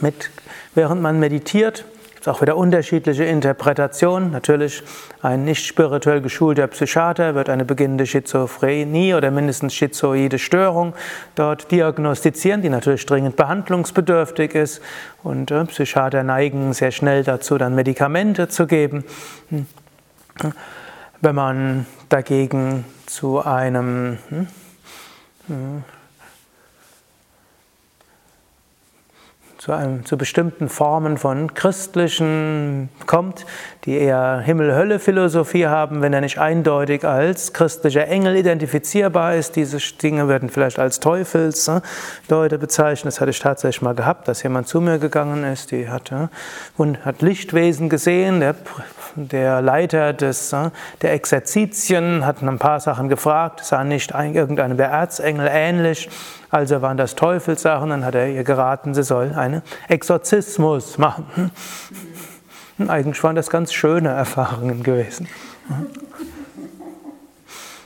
mit, 0.00 0.28
während 0.74 1.00
man 1.00 1.18
meditiert. 1.20 1.86
Gibt 2.22 2.28
es 2.28 2.36
auch 2.36 2.42
wieder 2.42 2.56
unterschiedliche 2.56 3.24
Interpretationen. 3.24 4.30
Natürlich, 4.30 4.84
ein 5.22 5.44
nicht 5.44 5.66
spirituell 5.66 6.20
geschulter 6.20 6.68
Psychiater 6.68 7.34
wird 7.34 7.48
eine 7.48 7.64
beginnende 7.64 8.06
Schizophrenie 8.06 9.14
oder 9.14 9.32
mindestens 9.32 9.74
schizoide 9.74 10.38
Störung 10.38 10.94
dort 11.34 11.72
diagnostizieren, 11.72 12.62
die 12.62 12.68
natürlich 12.68 13.06
dringend 13.06 13.34
behandlungsbedürftig 13.34 14.54
ist. 14.54 14.80
Und 15.24 15.50
äh, 15.50 15.64
Psychiater 15.64 16.22
neigen 16.22 16.72
sehr 16.74 16.92
schnell 16.92 17.24
dazu, 17.24 17.58
dann 17.58 17.74
Medikamente 17.74 18.46
zu 18.46 18.68
geben. 18.68 19.02
Wenn 21.20 21.34
man 21.34 21.86
dagegen 22.08 22.84
zu 23.06 23.44
einem 23.44 24.18
hm, 24.28 24.46
hm, 25.48 25.84
zu, 29.62 29.70
einem, 29.70 30.04
zu 30.04 30.18
bestimmten 30.18 30.68
Formen 30.68 31.18
von 31.18 31.54
christlichen 31.54 32.88
kommt, 33.06 33.46
die 33.84 33.96
eher 33.96 34.40
Himmel-Hölle-Philosophie 34.40 35.68
haben, 35.68 36.02
wenn 36.02 36.12
er 36.12 36.20
nicht 36.20 36.40
eindeutig 36.40 37.04
als 37.04 37.52
christlicher 37.52 38.08
Engel 38.08 38.34
identifizierbar 38.34 39.36
ist. 39.36 39.54
Diese 39.54 39.78
Dinge 39.78 40.26
werden 40.26 40.48
vielleicht 40.48 40.80
als 40.80 40.98
Teufelsleute 40.98 42.58
bezeichnet. 42.58 43.14
Das 43.14 43.20
hatte 43.20 43.30
ich 43.30 43.38
tatsächlich 43.38 43.82
mal 43.82 43.94
gehabt, 43.94 44.26
dass 44.26 44.42
jemand 44.42 44.66
zu 44.66 44.80
mir 44.80 44.98
gegangen 44.98 45.44
ist, 45.44 45.70
die 45.70 45.88
hatte, 45.88 46.28
und 46.76 47.04
hat 47.04 47.22
Lichtwesen 47.22 47.88
gesehen. 47.88 48.40
Der, 48.40 48.56
der 49.14 49.62
Leiter 49.62 50.12
des, 50.12 50.54
der 51.02 51.12
Exerzitien 51.12 52.24
hat 52.26 52.42
ein 52.42 52.58
paar 52.58 52.80
Sachen 52.80 53.08
gefragt, 53.08 53.64
sah 53.64 53.84
nicht 53.84 54.12
irgendeinem 54.12 54.76
der 54.76 54.88
Erzengel 54.88 55.48
ähnlich. 55.50 56.08
Also 56.50 56.82
waren 56.82 56.96
das 56.96 57.14
Teufelssachen, 57.14 57.90
dann 57.90 58.04
hat 58.04 58.14
er 58.14 58.28
ihr 58.28 58.44
geraten, 58.44 58.94
sie 58.94 59.02
soll 59.02 59.32
einen 59.34 59.62
Exorzismus 59.88 60.98
machen. 60.98 61.50
Und 62.78 62.90
eigentlich 62.90 63.22
waren 63.22 63.36
das 63.36 63.48
ganz 63.48 63.72
schöne 63.72 64.10
Erfahrungen 64.10 64.82
gewesen. 64.82 65.28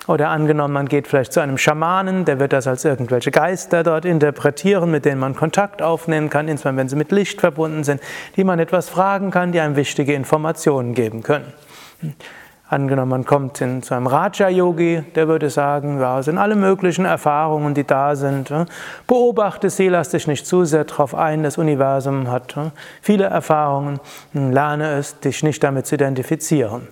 Oder 0.07 0.29
angenommen, 0.29 0.73
man 0.73 0.87
geht 0.87 1.09
vielleicht 1.09 1.33
zu 1.33 1.41
einem 1.41 1.59
Schamanen, 1.59 2.25
der 2.25 2.39
wird 2.39 2.53
das 2.53 2.67
als 2.67 2.85
irgendwelche 2.85 3.33
Geister 3.33 3.83
dort 3.83 4.05
interpretieren, 4.05 4.91
mit 4.91 5.05
denen 5.05 5.21
man 5.21 5.35
Kontakt 5.35 5.83
aufnehmen 5.83 6.31
kann, 6.31 6.47
insbesondere 6.47 6.83
wenn 6.83 6.89
sie 6.89 6.97
mit 6.97 7.11
Licht 7.11 7.41
verbunden 7.41 7.83
sind, 7.83 8.01
die 8.37 8.45
man 8.45 8.59
etwas 8.61 8.89
fragen 8.89 9.31
kann, 9.31 9.51
die 9.51 9.61
einem 9.61 9.75
wichtige 9.75 10.15
Informationen 10.15 10.95
geben 10.95 11.23
können. 11.23 11.53
Angenommen, 12.69 13.11
man 13.11 13.25
kommt 13.25 13.61
in, 13.61 13.83
zu 13.83 13.95
einem 13.95 14.09
Raja-Yogi, 14.09 15.05
der 15.15 15.29
würde 15.29 15.51
sagen, 15.51 16.01
ja, 16.01 16.19
es 16.19 16.25
sind 16.25 16.37
alle 16.37 16.57
möglichen 16.57 17.05
Erfahrungen, 17.05 17.75
die 17.75 17.85
da 17.85 18.17
sind. 18.17 18.53
Beobachte 19.07 19.71
sie, 19.71 19.89
lass 19.89 20.09
dich 20.09 20.27
nicht 20.27 20.47
zu 20.47 20.65
sehr 20.65 20.85
darauf 20.85 21.15
ein, 21.15 21.45
das 21.45 21.59
Universum 21.59 22.29
hat 22.29 22.57
viele 23.03 23.27
Erfahrungen, 23.27 24.01
lerne 24.33 24.95
es, 24.95 25.21
dich 25.21 25.45
nicht 25.45 25.63
damit 25.63 25.87
zu 25.87 25.95
identifizieren. 25.95 26.89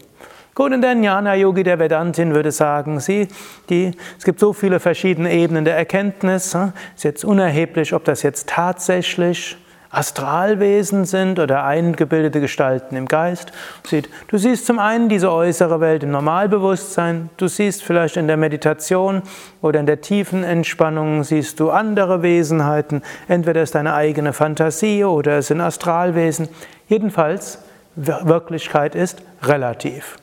Gut, 0.54 0.72
und 0.72 0.82
der 0.82 0.92
Jnana-Yogi, 0.92 1.64
der 1.64 1.80
Vedantin, 1.80 2.32
würde 2.32 2.52
sagen, 2.52 3.00
sie, 3.00 3.26
die, 3.70 3.90
es 4.16 4.24
gibt 4.24 4.38
so 4.38 4.52
viele 4.52 4.78
verschiedene 4.78 5.32
Ebenen 5.32 5.64
der 5.64 5.76
Erkenntnis, 5.76 6.54
es 6.54 6.72
ist 6.96 7.04
jetzt 7.04 7.24
unerheblich, 7.24 7.92
ob 7.92 8.04
das 8.04 8.22
jetzt 8.22 8.48
tatsächlich 8.50 9.56
Astralwesen 9.90 11.06
sind 11.06 11.40
oder 11.40 11.64
eingebildete 11.64 12.40
Gestalten 12.40 12.94
im 12.94 13.06
Geist. 13.06 13.50
Du 14.28 14.38
siehst 14.38 14.66
zum 14.66 14.78
einen 14.78 15.08
diese 15.08 15.32
äußere 15.32 15.80
Welt 15.80 16.04
im 16.04 16.12
Normalbewusstsein, 16.12 17.30
du 17.36 17.48
siehst 17.48 17.82
vielleicht 17.82 18.16
in 18.16 18.28
der 18.28 18.36
Meditation 18.36 19.22
oder 19.60 19.80
in 19.80 19.86
der 19.86 20.02
tiefen 20.02 20.44
Entspannung 20.44 21.24
siehst 21.24 21.58
du 21.58 21.70
andere 21.70 22.22
Wesenheiten, 22.22 23.02
entweder 23.26 23.62
ist 23.62 23.74
deine 23.74 23.94
eigene 23.94 24.32
Fantasie 24.32 25.04
oder 25.04 25.38
es 25.38 25.48
sind 25.48 25.60
Astralwesen. 25.60 26.48
Jedenfalls, 26.88 27.58
Wirklichkeit 27.96 28.94
ist 28.94 29.22
relativ. 29.42 30.16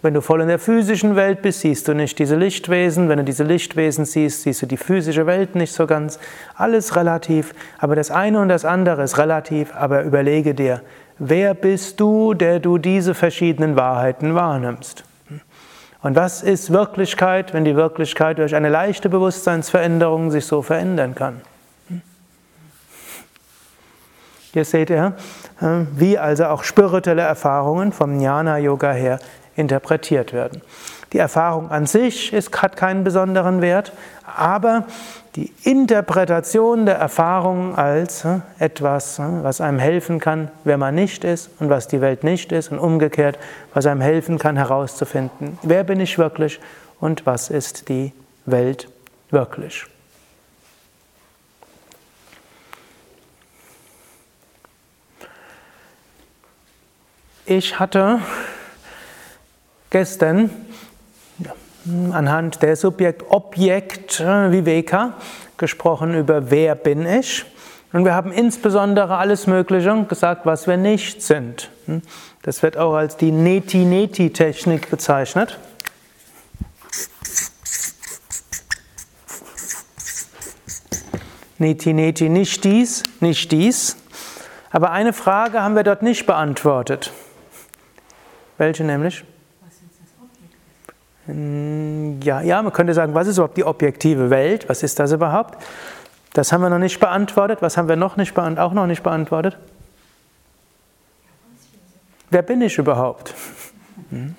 Wenn 0.00 0.14
du 0.14 0.20
voll 0.20 0.42
in 0.42 0.48
der 0.48 0.60
physischen 0.60 1.16
Welt 1.16 1.42
bist, 1.42 1.60
siehst 1.60 1.88
du 1.88 1.94
nicht 1.94 2.20
diese 2.20 2.36
Lichtwesen. 2.36 3.08
Wenn 3.08 3.18
du 3.18 3.24
diese 3.24 3.42
Lichtwesen 3.42 4.04
siehst, 4.04 4.42
siehst 4.42 4.62
du 4.62 4.66
die 4.66 4.76
physische 4.76 5.26
Welt 5.26 5.56
nicht 5.56 5.72
so 5.72 5.88
ganz. 5.88 6.20
Alles 6.54 6.94
relativ, 6.94 7.52
aber 7.78 7.96
das 7.96 8.12
eine 8.12 8.40
und 8.40 8.48
das 8.48 8.64
andere 8.64 9.02
ist 9.02 9.18
relativ. 9.18 9.74
Aber 9.74 10.04
überlege 10.04 10.54
dir, 10.54 10.82
wer 11.18 11.52
bist 11.54 11.98
du, 11.98 12.32
der 12.34 12.60
du 12.60 12.78
diese 12.78 13.14
verschiedenen 13.14 13.74
Wahrheiten 13.74 14.36
wahrnimmst? 14.36 15.02
Und 16.00 16.14
was 16.14 16.44
ist 16.44 16.72
Wirklichkeit, 16.72 17.52
wenn 17.52 17.64
die 17.64 17.74
Wirklichkeit 17.74 18.38
durch 18.38 18.54
eine 18.54 18.68
leichte 18.68 19.08
Bewusstseinsveränderung 19.08 20.30
sich 20.30 20.46
so 20.46 20.62
verändern 20.62 21.16
kann? 21.16 21.40
Hier 24.52 24.64
seht 24.64 24.90
ihr, 24.90 25.14
wie 25.96 26.16
also 26.16 26.46
auch 26.46 26.62
spirituelle 26.62 27.22
Erfahrungen 27.22 27.92
vom 27.92 28.20
Jnana-Yoga 28.20 28.92
her 28.92 29.18
interpretiert 29.58 30.32
werden. 30.32 30.62
Die 31.12 31.18
Erfahrung 31.18 31.70
an 31.70 31.86
sich 31.86 32.32
ist, 32.32 32.62
hat 32.62 32.76
keinen 32.76 33.02
besonderen 33.02 33.62
Wert, 33.62 33.92
aber 34.36 34.84
die 35.36 35.52
Interpretation 35.62 36.84
der 36.84 36.96
Erfahrung 36.96 37.76
als 37.76 38.24
äh, 38.24 38.40
etwas, 38.58 39.18
äh, 39.18 39.22
was 39.42 39.60
einem 39.60 39.78
helfen 39.78 40.20
kann, 40.20 40.50
wer 40.64 40.76
man 40.76 40.94
nicht 40.94 41.24
ist 41.24 41.50
und 41.60 41.70
was 41.70 41.88
die 41.88 42.00
Welt 42.00 42.24
nicht 42.24 42.52
ist 42.52 42.70
und 42.70 42.78
umgekehrt, 42.78 43.38
was 43.72 43.86
einem 43.86 44.00
helfen 44.00 44.38
kann 44.38 44.56
herauszufinden, 44.56 45.58
wer 45.62 45.84
bin 45.84 46.00
ich 46.00 46.18
wirklich 46.18 46.60
und 47.00 47.24
was 47.24 47.50
ist 47.50 47.88
die 47.88 48.12
Welt 48.46 48.88
wirklich. 49.30 49.86
Ich 57.46 57.78
hatte 57.78 58.20
gestern 59.90 60.50
anhand 62.12 62.62
der 62.62 62.76
Subjekt-Objekt-Viveka 62.76 65.14
gesprochen 65.56 66.14
über 66.14 66.50
wer 66.50 66.74
bin 66.74 67.06
ich. 67.06 67.46
Und 67.92 68.04
wir 68.04 68.14
haben 68.14 68.32
insbesondere 68.32 69.16
alles 69.16 69.46
Mögliche 69.46 70.04
gesagt, 70.08 70.44
was 70.44 70.66
wir 70.66 70.76
nicht 70.76 71.22
sind. 71.22 71.70
Das 72.42 72.62
wird 72.62 72.76
auch 72.76 72.92
als 72.94 73.16
die 73.16 73.32
Neti-Neti-Technik 73.32 74.90
bezeichnet. 74.90 75.58
Neti-Neti, 81.58 82.28
nicht 82.28 82.64
dies, 82.64 83.04
nicht 83.20 83.50
dies. 83.50 83.96
Aber 84.70 84.90
eine 84.90 85.14
Frage 85.14 85.62
haben 85.62 85.74
wir 85.74 85.82
dort 85.82 86.02
nicht 86.02 86.26
beantwortet. 86.26 87.10
Welche 88.58 88.84
nämlich? 88.84 89.24
Ja, 91.28 92.40
ja, 92.40 92.62
man 92.62 92.72
könnte 92.72 92.94
sagen, 92.94 93.14
was 93.14 93.26
ist 93.26 93.36
überhaupt 93.36 93.58
die 93.58 93.64
objektive 93.64 94.30
Welt? 94.30 94.68
Was 94.68 94.82
ist 94.82 94.98
das 94.98 95.12
überhaupt? 95.12 95.62
Das 96.32 96.52
haben 96.52 96.62
wir 96.62 96.70
noch 96.70 96.78
nicht 96.78 97.00
beantwortet. 97.00 97.60
Was 97.60 97.76
haben 97.76 97.88
wir 97.88 97.96
noch 97.96 98.16
nicht 98.16 98.38
auch 98.38 98.72
noch 98.72 98.86
nicht 98.86 99.02
beantwortet? 99.02 99.58
Wer 102.30 102.42
bin 102.42 102.62
ich 102.62 102.78
überhaupt? 102.78 103.34
Hm. 104.10 104.36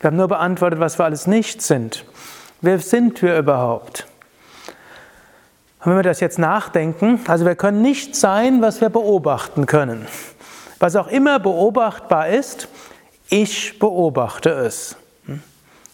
Wir 0.00 0.08
haben 0.08 0.16
nur 0.16 0.28
beantwortet, 0.28 0.80
was 0.80 0.98
wir 0.98 1.04
alles 1.04 1.26
nicht 1.26 1.62
sind. 1.62 2.04
Wer 2.60 2.78
sind 2.78 3.22
wir 3.22 3.38
überhaupt? 3.38 4.06
Und 5.80 5.92
wenn 5.92 5.96
wir 5.96 6.02
das 6.02 6.20
jetzt 6.20 6.38
nachdenken, 6.38 7.20
also 7.28 7.46
wir 7.46 7.54
können 7.54 7.80
nicht 7.80 8.14
sein, 8.14 8.60
was 8.60 8.82
wir 8.82 8.90
beobachten 8.90 9.64
können. 9.64 10.06
Was 10.78 10.96
auch 10.96 11.08
immer 11.08 11.38
beobachtbar 11.38 12.28
ist, 12.28 12.68
ich 13.28 13.78
beobachte 13.78 14.50
es. 14.50 14.96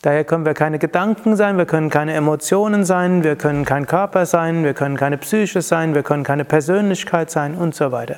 Daher 0.02 0.24
können 0.24 0.44
wir 0.44 0.54
keine 0.54 0.78
Gedanken 0.78 1.36
sein, 1.36 1.58
wir 1.58 1.66
können 1.66 1.90
keine 1.90 2.14
Emotionen 2.14 2.84
sein, 2.84 3.24
wir 3.24 3.36
können 3.36 3.64
kein 3.64 3.86
Körper 3.86 4.26
sein, 4.26 4.62
wir 4.62 4.74
können 4.74 4.96
keine 4.96 5.18
Psyche 5.18 5.62
sein, 5.62 5.94
wir 5.94 6.02
können 6.02 6.22
keine 6.22 6.44
Persönlichkeit 6.44 7.30
sein 7.30 7.54
und 7.56 7.74
so 7.74 7.92
weiter. 7.92 8.16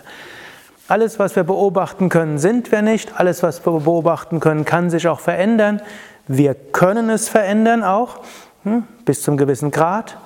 Alles, 0.88 1.18
was 1.18 1.36
wir 1.36 1.44
beobachten 1.44 2.08
können, 2.08 2.38
sind 2.38 2.72
wir 2.72 2.82
nicht. 2.82 3.20
Alles, 3.20 3.42
was 3.42 3.64
wir 3.64 3.80
beobachten 3.80 4.40
können, 4.40 4.64
kann 4.64 4.88
sich 4.88 5.06
auch 5.06 5.20
verändern. 5.20 5.82
Wir 6.26 6.54
können 6.54 7.10
es 7.10 7.28
verändern 7.28 7.84
auch, 7.84 8.20
hm, 8.64 8.84
bis 9.04 9.22
zum 9.22 9.36
gewissen 9.36 9.70
Grad. 9.70 10.18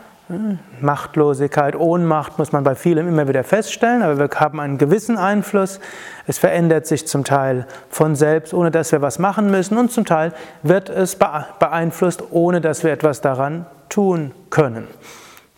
Machtlosigkeit, 0.80 1.76
Ohnmacht 1.76 2.38
muss 2.38 2.52
man 2.52 2.64
bei 2.64 2.74
vielem 2.74 3.08
immer 3.08 3.28
wieder 3.28 3.44
feststellen, 3.44 4.02
aber 4.02 4.18
wir 4.18 4.28
haben 4.40 4.60
einen 4.60 4.78
gewissen 4.78 5.18
Einfluss. 5.18 5.80
Es 6.26 6.38
verändert 6.38 6.86
sich 6.86 7.06
zum 7.06 7.24
Teil 7.24 7.66
von 7.90 8.14
selbst, 8.16 8.54
ohne 8.54 8.70
dass 8.70 8.92
wir 8.92 9.02
was 9.02 9.18
machen 9.18 9.50
müssen, 9.50 9.78
und 9.78 9.92
zum 9.92 10.04
Teil 10.04 10.32
wird 10.62 10.88
es 10.88 11.16
beeinflusst, 11.16 12.22
ohne 12.30 12.60
dass 12.60 12.84
wir 12.84 12.92
etwas 12.92 13.20
daran 13.20 13.66
tun 13.88 14.32
können. 14.50 14.86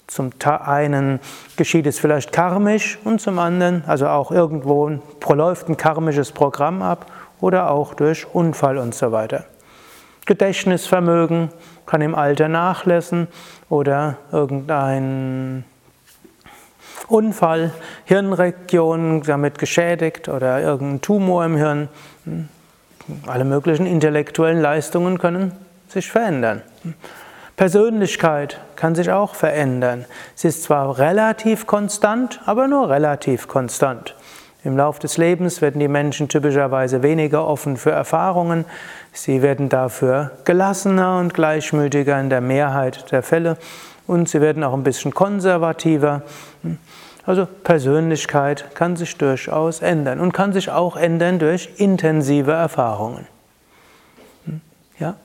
Zum 0.06 0.30
einen 0.44 1.20
geschieht 1.56 1.86
es 1.86 1.98
vielleicht 1.98 2.32
karmisch 2.32 2.98
und 3.04 3.20
zum 3.20 3.38
anderen, 3.38 3.84
also 3.86 4.06
auch 4.08 4.30
irgendwo 4.30 5.00
läuft 5.28 5.68
ein 5.68 5.76
karmisches 5.76 6.32
Programm 6.32 6.82
ab 6.82 7.06
oder 7.40 7.70
auch 7.70 7.94
durch 7.94 8.26
Unfall 8.32 8.78
und 8.78 8.94
so 8.94 9.12
weiter. 9.12 9.44
Gedächtnisvermögen 10.26 11.50
kann 11.86 12.00
im 12.00 12.14
Alter 12.14 12.48
nachlassen 12.48 13.28
oder 13.68 14.16
irgendein 14.32 15.64
Unfall, 17.08 17.72
Hirnregion 18.04 19.22
damit 19.22 19.58
geschädigt 19.58 20.28
oder 20.28 20.60
irgendein 20.60 21.00
Tumor 21.02 21.44
im 21.44 21.56
Hirn. 21.56 21.88
Alle 23.26 23.44
möglichen 23.44 23.86
intellektuellen 23.86 24.60
Leistungen 24.60 25.18
können 25.18 25.52
sich 25.88 26.10
verändern. 26.10 26.62
Persönlichkeit 27.56 28.58
kann 28.74 28.94
sich 28.94 29.10
auch 29.10 29.34
verändern. 29.34 30.06
Sie 30.34 30.48
ist 30.48 30.64
zwar 30.64 30.98
relativ 30.98 31.66
konstant, 31.66 32.40
aber 32.46 32.66
nur 32.66 32.90
relativ 32.90 33.46
konstant. 33.46 34.16
Im 34.64 34.78
Laufe 34.78 34.98
des 34.98 35.18
Lebens 35.18 35.60
werden 35.60 35.78
die 35.78 35.88
Menschen 35.88 36.28
typischerweise 36.28 37.02
weniger 37.02 37.46
offen 37.46 37.76
für 37.76 37.90
Erfahrungen. 37.90 38.64
Sie 39.12 39.42
werden 39.42 39.68
dafür 39.68 40.30
gelassener 40.44 41.18
und 41.18 41.34
gleichmütiger 41.34 42.18
in 42.18 42.30
der 42.30 42.40
Mehrheit 42.40 43.12
der 43.12 43.22
Fälle 43.22 43.58
und 44.06 44.26
sie 44.26 44.40
werden 44.40 44.64
auch 44.64 44.72
ein 44.72 44.82
bisschen 44.82 45.12
konservativer. 45.12 46.22
Also 47.26 47.46
Persönlichkeit 47.46 48.74
kann 48.74 48.96
sich 48.96 49.18
durchaus 49.18 49.82
ändern 49.82 50.18
und 50.18 50.32
kann 50.32 50.54
sich 50.54 50.70
auch 50.70 50.96
ändern 50.96 51.38
durch 51.38 51.68
intensive 51.76 52.52
Erfahrungen. 52.52 53.26
Ja? 54.98 55.08
Eine 55.08 55.16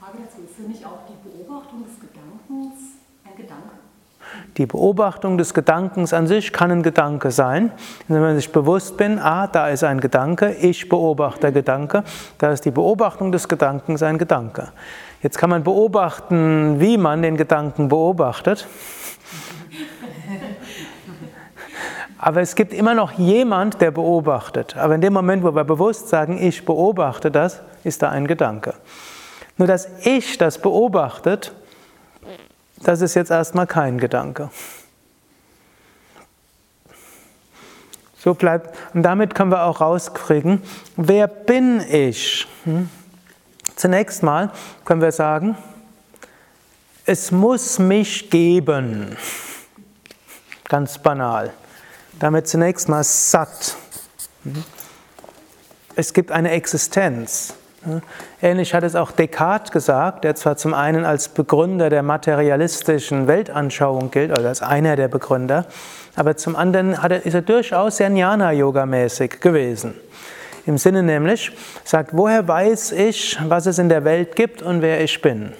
Frage 0.00 0.18
dazu, 0.24 0.42
ist 0.44 0.54
für 0.54 0.68
mich 0.68 0.86
auch 0.86 1.00
die 1.08 1.28
Beobachtung 1.28 1.84
des 1.84 1.98
Gedankens 1.98 2.94
ein 3.24 3.36
Gedanke? 3.36 3.74
Die 4.56 4.66
Beobachtung 4.66 5.36
des 5.36 5.52
Gedankens 5.52 6.12
an 6.12 6.28
sich 6.28 6.52
kann 6.52 6.70
ein 6.70 6.84
Gedanke 6.84 7.32
sein. 7.32 7.72
Wenn 8.06 8.20
man 8.20 8.36
sich 8.36 8.52
bewusst 8.52 8.96
bin, 8.96 9.18
ah, 9.18 9.48
da 9.48 9.68
ist 9.68 9.82
ein 9.82 10.00
Gedanke, 10.00 10.52
ich 10.52 10.88
beobachte 10.88 11.50
Gedanke, 11.50 12.04
da 12.38 12.52
ist 12.52 12.64
die 12.64 12.70
Beobachtung 12.70 13.32
des 13.32 13.48
Gedankens 13.48 14.04
ein 14.04 14.16
Gedanke. 14.16 14.68
Jetzt 15.22 15.38
kann 15.38 15.50
man 15.50 15.64
beobachten, 15.64 16.78
wie 16.78 16.98
man 16.98 17.22
den 17.22 17.36
Gedanken 17.36 17.88
beobachtet. 17.88 18.68
Aber 22.18 22.40
es 22.40 22.54
gibt 22.54 22.72
immer 22.72 22.94
noch 22.94 23.12
jemand, 23.12 23.80
der 23.80 23.90
beobachtet. 23.90 24.76
Aber 24.76 24.94
in 24.94 25.00
dem 25.00 25.12
Moment, 25.12 25.42
wo 25.42 25.54
wir 25.54 25.64
bewusst 25.64 26.08
sagen, 26.08 26.38
ich 26.40 26.64
beobachte 26.64 27.30
das, 27.30 27.60
ist 27.82 28.02
da 28.02 28.10
ein 28.10 28.26
Gedanke. 28.26 28.74
Nur 29.56 29.66
dass 29.66 29.88
ich 30.04 30.38
das 30.38 30.58
beobachtet, 30.58 31.52
das 32.84 33.00
ist 33.00 33.14
jetzt 33.14 33.30
erstmal 33.30 33.66
kein 33.66 33.98
Gedanke. 33.98 34.50
So 38.18 38.32
bleibt, 38.32 38.74
und 38.94 39.02
damit 39.02 39.34
können 39.34 39.50
wir 39.50 39.64
auch 39.64 39.80
rauskriegen, 39.80 40.62
wer 40.96 41.26
bin 41.26 41.80
ich? 41.80 42.46
Hm? 42.64 42.88
Zunächst 43.76 44.22
mal 44.22 44.50
können 44.84 45.02
wir 45.02 45.12
sagen, 45.12 45.56
es 47.04 47.30
muss 47.30 47.78
mich 47.78 48.30
geben. 48.30 49.16
Ganz 50.68 50.98
banal. 50.98 51.52
Damit 52.18 52.48
zunächst 52.48 52.88
mal 52.88 53.04
satt. 53.04 53.76
Hm? 54.44 54.64
Es 55.96 56.12
gibt 56.12 56.32
eine 56.32 56.50
Existenz. 56.52 57.54
Ähnlich 58.40 58.74
hat 58.74 58.84
es 58.84 58.94
auch 58.94 59.10
Descartes 59.10 59.70
gesagt, 59.70 60.24
der 60.24 60.34
zwar 60.34 60.56
zum 60.56 60.74
einen 60.74 61.04
als 61.04 61.28
Begründer 61.28 61.90
der 61.90 62.02
materialistischen 62.02 63.26
Weltanschauung 63.26 64.10
gilt, 64.10 64.30
oder 64.30 64.48
als 64.48 64.62
einer 64.62 64.96
der 64.96 65.08
Begründer, 65.08 65.66
aber 66.16 66.36
zum 66.36 66.56
anderen 66.56 66.92
er, 66.92 67.24
ist 67.26 67.34
er 67.34 67.42
durchaus 67.42 67.98
sehr 67.98 68.08
Jnana-Yoga-mäßig 68.08 69.40
gewesen. 69.40 69.94
Im 70.66 70.78
Sinne 70.78 71.02
nämlich, 71.02 71.52
sagt, 71.84 72.10
woher 72.12 72.48
weiß 72.48 72.92
ich, 72.92 73.38
was 73.48 73.66
es 73.66 73.78
in 73.78 73.90
der 73.90 74.04
Welt 74.04 74.34
gibt 74.34 74.62
und 74.62 74.80
wer 74.80 75.02
ich 75.02 75.20
bin? 75.20 75.52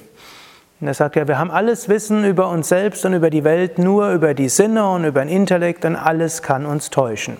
Und 0.80 0.88
er 0.88 0.94
sagt 0.94 1.16
ja, 1.16 1.28
wir 1.28 1.38
haben 1.38 1.50
alles 1.50 1.88
Wissen 1.88 2.24
über 2.24 2.48
uns 2.48 2.68
selbst 2.68 3.04
und 3.04 3.14
über 3.14 3.30
die 3.30 3.44
Welt 3.44 3.78
nur 3.78 4.12
über 4.12 4.34
die 4.34 4.48
Sinne 4.48 4.88
und 4.88 5.04
über 5.04 5.20
den 5.20 5.28
Intellekt 5.28 5.84
und 5.84 5.96
alles 5.96 6.42
kann 6.42 6.66
uns 6.66 6.90
täuschen. 6.90 7.36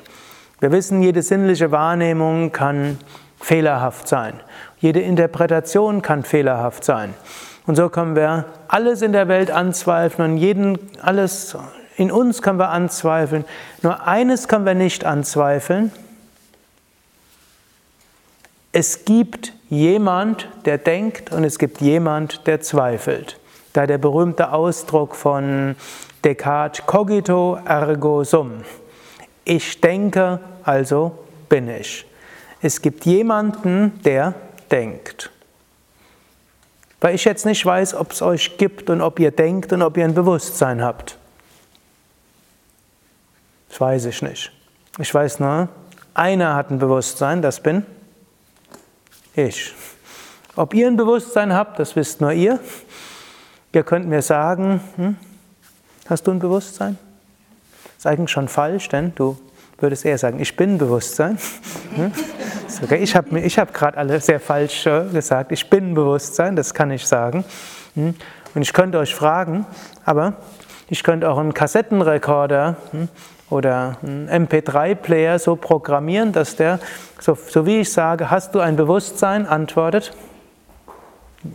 Wir 0.61 0.73
wissen, 0.73 1.03
jede 1.03 1.23
sinnliche 1.23 1.71
Wahrnehmung 1.71 2.53
kann 2.53 2.99
fehlerhaft 3.45 4.09
sein. 4.09 4.41
Jede 4.79 5.01
Interpretation 5.01 6.01
kann 6.01 6.25
fehlerhaft 6.25 6.83
sein. 6.83 7.13
Und 7.67 7.77
so 7.77 7.91
können 7.91 8.17
wir 8.17 8.47
alles 8.69 9.03
in 9.03 9.13
der 9.13 9.29
Welt 9.29 9.51
anzweifeln 9.51 10.33
und 10.33 10.37
jeden, 10.39 10.79
alles 11.03 11.55
in 11.97 12.11
uns 12.11 12.41
können 12.41 12.59
wir 12.59 12.71
anzweifeln. 12.71 13.45
Nur 13.83 14.07
eines 14.07 14.49
können 14.49 14.65
wir 14.65 14.75
nicht 14.75 15.05
anzweifeln. 15.05 15.93
Es 18.73 19.05
gibt 19.05 19.53
jemand, 19.69 20.49
der 20.65 20.79
denkt 20.79 21.31
und 21.31 21.45
es 21.45 21.59
gibt 21.59 21.83
jemand, 21.83 22.47
der 22.47 22.63
zweifelt. 22.63 23.39
Da 23.75 23.87
der 23.87 23.99
berühmte 23.99 24.53
Ausdruck 24.53 25.15
von 25.15 25.77
Descartes, 26.25 26.87
cogito 26.87 27.59
ergo 27.67 28.25
sum. 28.25 28.65
Ich 29.45 29.81
denke, 29.83 30.41
also 30.65 31.19
bin 31.51 31.69
ich. 31.69 32.07
Es 32.65 32.81
gibt 32.81 33.05
jemanden, 33.05 34.01
der 34.05 34.33
denkt. 34.71 35.31
Weil 36.99 37.15
ich 37.15 37.27
jetzt 37.27 37.45
nicht 37.45 37.67
weiß, 37.67 37.93
ob 37.93 38.13
es 38.13 38.23
euch 38.23 38.57
gibt 38.57 38.89
und 38.89 39.03
ob 39.03 39.21
ihr 39.21 39.33
denkt 39.33 39.75
und 39.75 39.83
ob 39.83 39.99
ihr 39.99 40.05
ein 40.05 40.15
Bewusstsein 40.15 40.83
habt. 40.83 41.19
Das 43.69 43.83
weiß 43.83 44.07
ich 44.07 44.23
nicht. 44.23 44.51
Ich 44.99 45.13
weiß 45.13 45.41
nur, 45.41 45.69
einer 46.15 46.55
hat 46.55 46.71
ein 46.71 46.79
Bewusstsein, 46.79 47.43
das 47.43 47.61
bin 47.61 47.85
ich. 49.37 49.75
Ob 50.57 50.73
ihr 50.73 50.87
ein 50.87 50.97
Bewusstsein 50.97 51.53
habt, 51.53 51.79
das 51.79 51.95
wisst 51.97 52.23
nur 52.23 52.33
ihr. 52.33 52.61
Ihr 53.75 53.83
könnt 53.83 54.07
mir 54.07 54.23
sagen, 54.23 54.81
hm, 54.97 55.17
hast 56.09 56.27
du 56.27 56.31
ein 56.31 56.39
Bewusstsein? 56.39 56.97
Das 57.85 57.97
ist 57.99 58.07
eigentlich 58.07 58.31
schon 58.31 58.49
falsch, 58.49 58.89
denn 58.89 59.15
du 59.17 59.37
würdest 59.85 60.05
eher 60.05 60.19
sagen, 60.19 60.41
ich 60.41 60.57
bin 60.57 60.79
Bewusstsein. 60.79 61.39
Hm? 61.95 62.11
Okay. 62.83 62.97
Ich 62.97 63.15
habe 63.15 63.39
ich 63.39 63.57
hab 63.57 63.73
gerade 63.73 63.97
alle 63.97 64.19
sehr 64.19 64.41
falsch 64.41 64.83
gesagt, 65.13 65.53
ich 65.53 65.71
bin 65.71 65.95
Bewusstsein, 65.95 66.57
das 66.57 66.75
kann 66.75 66.91
ich 66.91 67.07
sagen. 67.07 67.45
Hm? 67.95 68.17
Und 68.55 68.63
ich 68.63 68.73
könnte 68.73 68.99
euch 68.99 69.15
fragen, 69.15 69.65
aber 70.05 70.35
ich 70.89 71.05
könnte 71.05 71.31
auch 71.31 71.39
einen 71.39 71.55
Kassettenrekorder 71.55 72.77
hm, 72.91 73.09
oder 73.49 73.99
einen 74.03 74.29
MP3-Player 74.49 75.39
so 75.39 75.57
programmieren, 75.57 76.33
dass 76.33 76.57
der, 76.57 76.81
so, 77.21 77.37
so 77.49 77.65
wie 77.65 77.81
ich 77.81 77.93
sage, 77.93 78.31
hast 78.31 78.55
du 78.55 78.61
ein 78.61 78.77
Bewusstsein, 78.77 79.47
antwortet, 79.47 80.13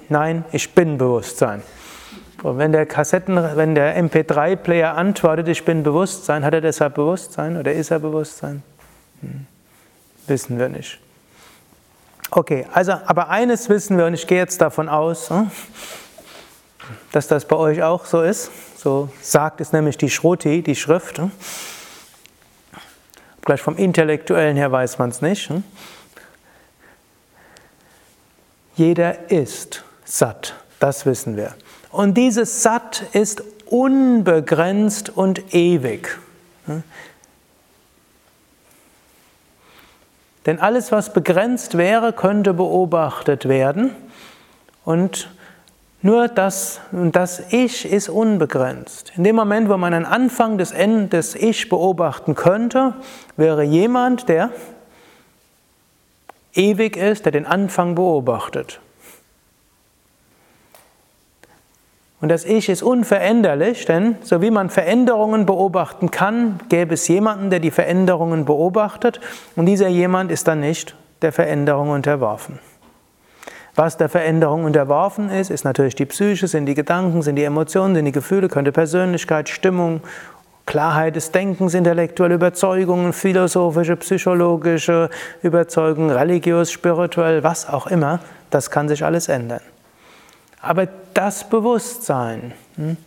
nein, 0.08 0.46
ich 0.52 0.74
bin 0.74 0.98
Bewusstsein. 0.98 1.64
Und 2.44 2.58
wenn 2.58 2.72
der 2.72 2.86
Kassetten, 2.86 3.36
wenn 3.36 3.76
der 3.76 3.98
MP3-Player 4.02 4.96
antwortet, 4.96 5.48
ich 5.50 5.66
bin 5.66 5.84
Bewusstsein, 5.84 6.46
hat 6.46 6.54
er 6.54 6.62
deshalb 6.62 6.96
Bewusstsein 6.96 7.58
oder 7.58 7.74
ist 7.74 7.92
er 7.92 8.00
Bewusstsein? 8.00 8.64
Hm. 9.22 9.46
Wissen 10.28 10.58
wir 10.58 10.70
nicht. 10.70 11.00
Okay, 12.32 12.66
also, 12.72 12.94
aber 13.06 13.30
eines 13.30 13.68
wissen 13.70 13.98
wir 13.98 14.06
und 14.06 14.14
ich 14.14 14.28
gehe 14.28 14.38
jetzt 14.38 14.62
davon 14.62 14.88
aus, 14.88 15.30
hm, 15.30 15.52
dass 17.12 17.28
das 17.28 17.46
bei 17.46 17.56
euch 17.56 17.84
auch 17.84 18.06
so 18.06 18.22
ist. 18.22 18.52
So 18.78 19.10
sagt 19.22 19.60
es 19.60 19.74
nämlich 19.74 19.98
die 19.98 20.10
Shruti, 20.10 20.62
die 20.62 20.76
Schrift. 20.76 21.18
Hm. 21.18 21.32
Gleich 23.42 23.62
vom 23.62 23.76
Intellektuellen 23.78 24.56
her 24.56 24.72
weiß 24.72 24.98
man 25.00 25.10
es 25.10 25.22
nicht. 25.22 25.52
Jeder 28.76 29.30
ist 29.30 29.84
satt, 30.06 30.56
das 30.80 31.06
wissen 31.06 31.36
wir. 31.36 31.54
Und 31.92 32.16
dieses 32.16 32.62
Sat 32.62 33.04
ist 33.14 33.44
unbegrenzt 33.66 35.10
und 35.10 35.54
ewig. 35.54 36.18
Denn 40.46 40.60
alles, 40.60 40.92
was 40.92 41.14
begrenzt 41.14 41.78
wäre, 41.78 42.14
könnte 42.14 42.54
beobachtet 42.54 43.48
werden. 43.48 43.92
Und 44.86 45.30
nur 46.02 46.28
das, 46.30 46.80
das 46.92 47.52
Ich 47.52 47.86
ist 47.92 48.08
unbegrenzt. 48.08 49.12
In 49.18 49.24
dem 49.24 49.36
Moment, 49.36 49.70
wo 49.70 49.78
man 49.78 49.94
einen 49.94 50.06
Anfang 50.06 50.58
des 50.58 50.72
Ende 50.72 51.10
des 51.10 51.36
Ich 51.36 51.68
beobachten 51.68 52.36
könnte, 52.36 52.94
wäre 53.36 53.64
jemand, 53.64 54.30
der 54.30 54.52
ewig 56.54 56.96
ist, 56.96 57.26
der 57.26 57.34
den 57.34 57.46
Anfang 57.46 57.96
beobachtet. 57.96 58.80
Und 62.22 62.30
das 62.30 62.44
Ich 62.44 62.68
ist 62.68 62.84
unveränderlich, 62.84 63.86
denn 63.86 64.18
so 64.22 64.42
wie 64.42 64.52
man 64.52 64.70
Veränderungen 64.70 65.46
beobachten 65.46 66.12
kann, 66.12 66.60
gäbe 66.68 66.96
es 66.96 67.08
jemanden, 67.08 67.50
der 67.50 67.60
die 67.60 67.72
Veränderungen 67.72 68.44
beobachtet 68.44 69.22
und 69.56 69.66
dieser 69.66 69.88
jemand 69.88 70.32
ist 70.32 70.48
dann 70.48 70.60
nicht 70.60 70.96
der 71.22 71.32
Veränderung 71.32 71.92
unterworfen. 71.92 72.60
Was 73.76 73.96
der 73.96 74.10
Veränderung 74.10 74.66
unterworfen 74.66 75.30
ist, 75.30 75.50
ist 75.50 75.64
natürlich 75.64 75.96
die 75.96 76.06
Psyche, 76.06 76.50
sind 76.50 76.66
die 76.66 76.76
Gedanken, 76.76 77.22
sind 77.22 77.38
die 77.38 77.46
Emotionen, 77.46 77.96
sind 77.96 78.04
die 78.04 78.12
Gefühle, 78.12 78.50
könnte 78.50 78.74
Persönlichkeit, 78.74 79.48
Stimmung, 79.48 80.02
Klarheit 80.66 81.16
des 81.16 81.32
Denkens, 81.32 81.74
intellektuelle 81.74 82.36
Überzeugungen, 82.36 83.14
philosophische, 83.14 83.96
psychologische 83.96 85.10
Überzeugungen, 85.42 86.10
religiös, 86.10 86.72
spirituell, 86.72 87.44
was 87.44 87.70
auch 87.70 87.88
immer, 87.88 88.20
das 88.50 88.70
kann 88.70 88.90
sich 88.90 89.06
alles 89.06 89.30
ändern. 89.30 89.62
Aber 90.62 90.88
das 91.14 91.50
Bewusstsein, 91.50 92.54
hm, 92.76 92.98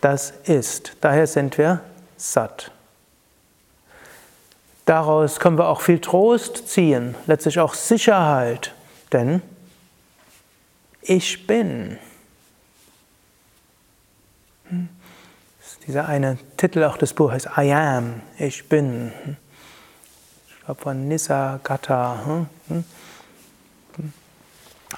das 0.00 0.32
ist. 0.44 0.96
Daher 1.00 1.26
sind 1.26 1.58
wir 1.58 1.80
satt. 2.16 2.70
Daraus 4.86 5.40
können 5.40 5.56
wir 5.58 5.68
auch 5.68 5.80
viel 5.80 5.98
Trost 5.98 6.68
ziehen, 6.68 7.14
letztlich 7.26 7.58
auch 7.58 7.74
Sicherheit, 7.74 8.74
denn 9.12 9.42
ich 11.00 11.46
bin. 11.46 11.98
Hm, 14.68 14.88
dieser 15.86 16.08
eine 16.08 16.38
Titel 16.56 16.84
auch 16.84 16.96
des 16.96 17.12
Buches, 17.12 17.46
I 17.56 17.72
am, 17.72 18.22
ich 18.38 18.68
bin. 18.68 19.12
Hm, 19.24 19.36
ich 20.48 20.64
glaube 20.64 20.82
von 20.82 21.08
Nissa 21.08 21.60
Gata. 21.62 22.46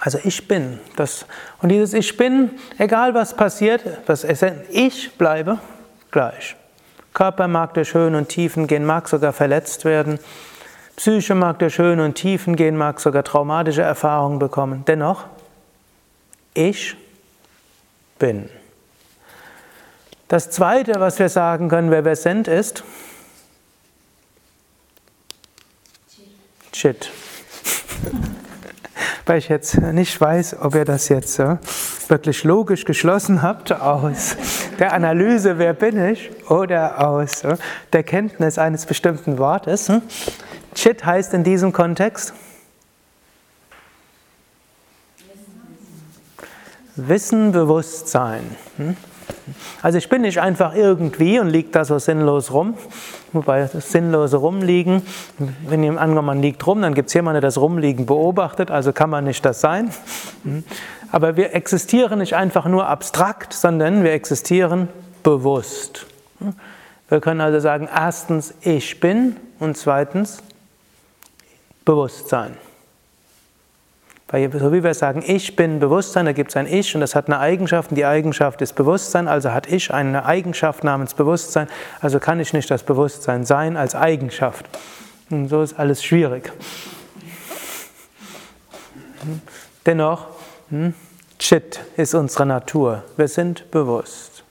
Also 0.01 0.19
ich 0.25 0.47
bin. 0.47 0.79
Das, 0.97 1.27
und 1.63 1.71
dieses 1.71 1.95
Ich 1.95 2.17
bin, 2.17 2.51
egal 2.79 3.15
was 3.15 3.35
passiert, 3.35 3.83
was 4.07 4.25
ich 4.71 5.13
bleibe 5.17 5.59
gleich. 6.11 6.57
Körper 7.15 7.49
mag 7.49 7.75
durch 7.75 7.95
Höhen 7.95 8.15
und 8.15 8.29
Tiefen 8.29 8.67
gehen, 8.67 8.85
mag 8.85 9.09
sogar 9.09 9.33
verletzt 9.33 9.85
werden. 9.85 10.19
Psyche 10.97 11.35
mag 11.35 11.59
durch 11.59 11.79
Höhen 11.79 12.01
und 12.01 12.15
Tiefen 12.15 12.57
gehen, 12.57 12.77
mag 12.77 13.01
sogar 13.01 13.25
traumatische 13.25 13.83
Erfahrungen 13.83 14.39
bekommen. 14.39 14.85
Dennoch, 14.87 15.25
ich 16.55 16.97
bin. 18.19 18.49
Das 20.29 20.51
Zweite, 20.51 20.99
was 20.99 21.19
wir 21.19 21.29
sagen 21.29 21.69
können, 21.69 21.91
wer 21.91 22.05
wir 22.05 22.17
sind, 22.17 22.49
ist 22.49 22.83
Shit 26.73 27.11
weil 29.27 29.39
ich 29.39 29.49
jetzt 29.49 29.77
nicht 29.79 30.21
weiß, 30.21 30.57
ob 30.61 30.75
ihr 30.77 30.85
das 30.85 31.09
jetzt 31.09 31.39
wirklich 32.09 32.45
logisch 32.45 32.85
geschlossen 32.85 33.43
habt 33.43 33.73
aus 33.73 34.37
der 34.79 34.93
Analyse, 34.93 35.59
wer 35.59 35.75
bin 35.75 36.03
ich, 36.03 36.31
oder 36.49 37.07
aus 37.07 37.43
der 37.93 38.03
Kenntnis 38.05 38.57
eines 38.57 38.87
bestimmten 38.87 39.39
Wortes. 39.39 39.89
Hm? 39.89 40.03
Chit 40.75 41.05
heißt 41.05 41.35
in 41.35 41.43
diesem 41.43 41.73
Kontext 41.73 42.33
Wissen, 46.95 47.53
Bewusstsein. 47.53 48.57
Also 49.83 49.99
ich 49.99 50.09
bin 50.09 50.23
nicht 50.23 50.41
einfach 50.41 50.75
irgendwie 50.75 51.39
und 51.39 51.49
liege 51.49 51.69
da 51.71 51.85
so 51.85 51.99
sinnlos 51.99 52.53
rum, 52.53 52.75
wobei 53.33 53.69
das 53.73 53.91
sinnlose 53.91 54.37
Rumliegen, 54.39 55.03
wenn 55.69 55.83
jemand 55.83 56.01
angenommen, 56.01 56.27
man 56.27 56.43
liegt 56.43 56.67
rum, 56.67 56.83
dann 56.83 56.95
gibt 56.95 57.09
es 57.09 57.15
jemanden, 57.15 57.41
der 57.41 57.49
das 57.49 57.59
Rumliegen 57.59 58.07
beobachtet, 58.07 58.71
also 58.71 58.93
kann 58.93 59.11
man 59.11 59.25
nicht 59.25 59.45
das 59.45 59.61
sein. 59.61 59.91
Aber 61.13 61.37
wir 61.37 61.55
existieren 61.55 62.19
nicht 62.19 62.35
einfach 62.35 62.67
nur 62.67 62.87
abstrakt, 62.89 63.53
sondern 63.53 64.03
wir 64.03 64.13
existieren 64.13 64.89
bewusst. 65.23 66.07
Wir 67.09 67.21
können 67.21 67.41
also 67.41 67.61
sagen, 67.61 67.89
erstens, 67.95 68.55
ich 68.63 68.99
bin 69.01 69.37
und 69.61 69.77
zweitens, 69.77 70.43
Bewusstsein. 71.85 72.57
Weil 74.29 74.51
so 74.59 74.73
wie 74.73 74.83
wir 74.83 74.95
sagen, 74.95 75.23
ich 75.25 75.55
bin 75.55 75.79
Bewusstsein, 75.79 76.27
da 76.27 76.33
gibt 76.33 76.51
es 76.51 76.57
ein 76.57 76.67
Ich 76.67 76.95
und 76.95 77.01
das 77.01 77.15
hat 77.15 77.29
eine 77.29 77.39
Eigenschaft 77.39 77.91
und 77.91 77.97
die 77.97 78.05
Eigenschaft 78.05 78.61
ist 78.61 78.75
Bewusstsein, 78.75 79.29
also 79.29 79.53
hat 79.53 79.69
Ich 79.69 79.95
eine 79.95 80.27
Eigenschaft 80.27 80.83
namens 80.83 81.15
Bewusstsein, 81.15 81.69
also 82.01 82.19
kann 82.19 82.41
ich 82.41 82.53
nicht 82.53 82.69
das 82.71 82.83
Bewusstsein 82.83 83.45
sein 83.45 83.77
als 83.77 83.95
Eigenschaft. 83.95 84.67
Und 85.31 85.49
so 85.49 85.63
ist 85.63 85.79
alles 85.79 86.03
schwierig. 86.03 86.53
Dennoch, 89.85 90.27
hm, 90.71 90.95
Chit 91.39 91.81
ist 91.97 92.15
unsere 92.15 92.47
Natur. 92.47 93.05
Wir 93.17 93.29
sind 93.29 93.71
bewusst. 93.71 94.43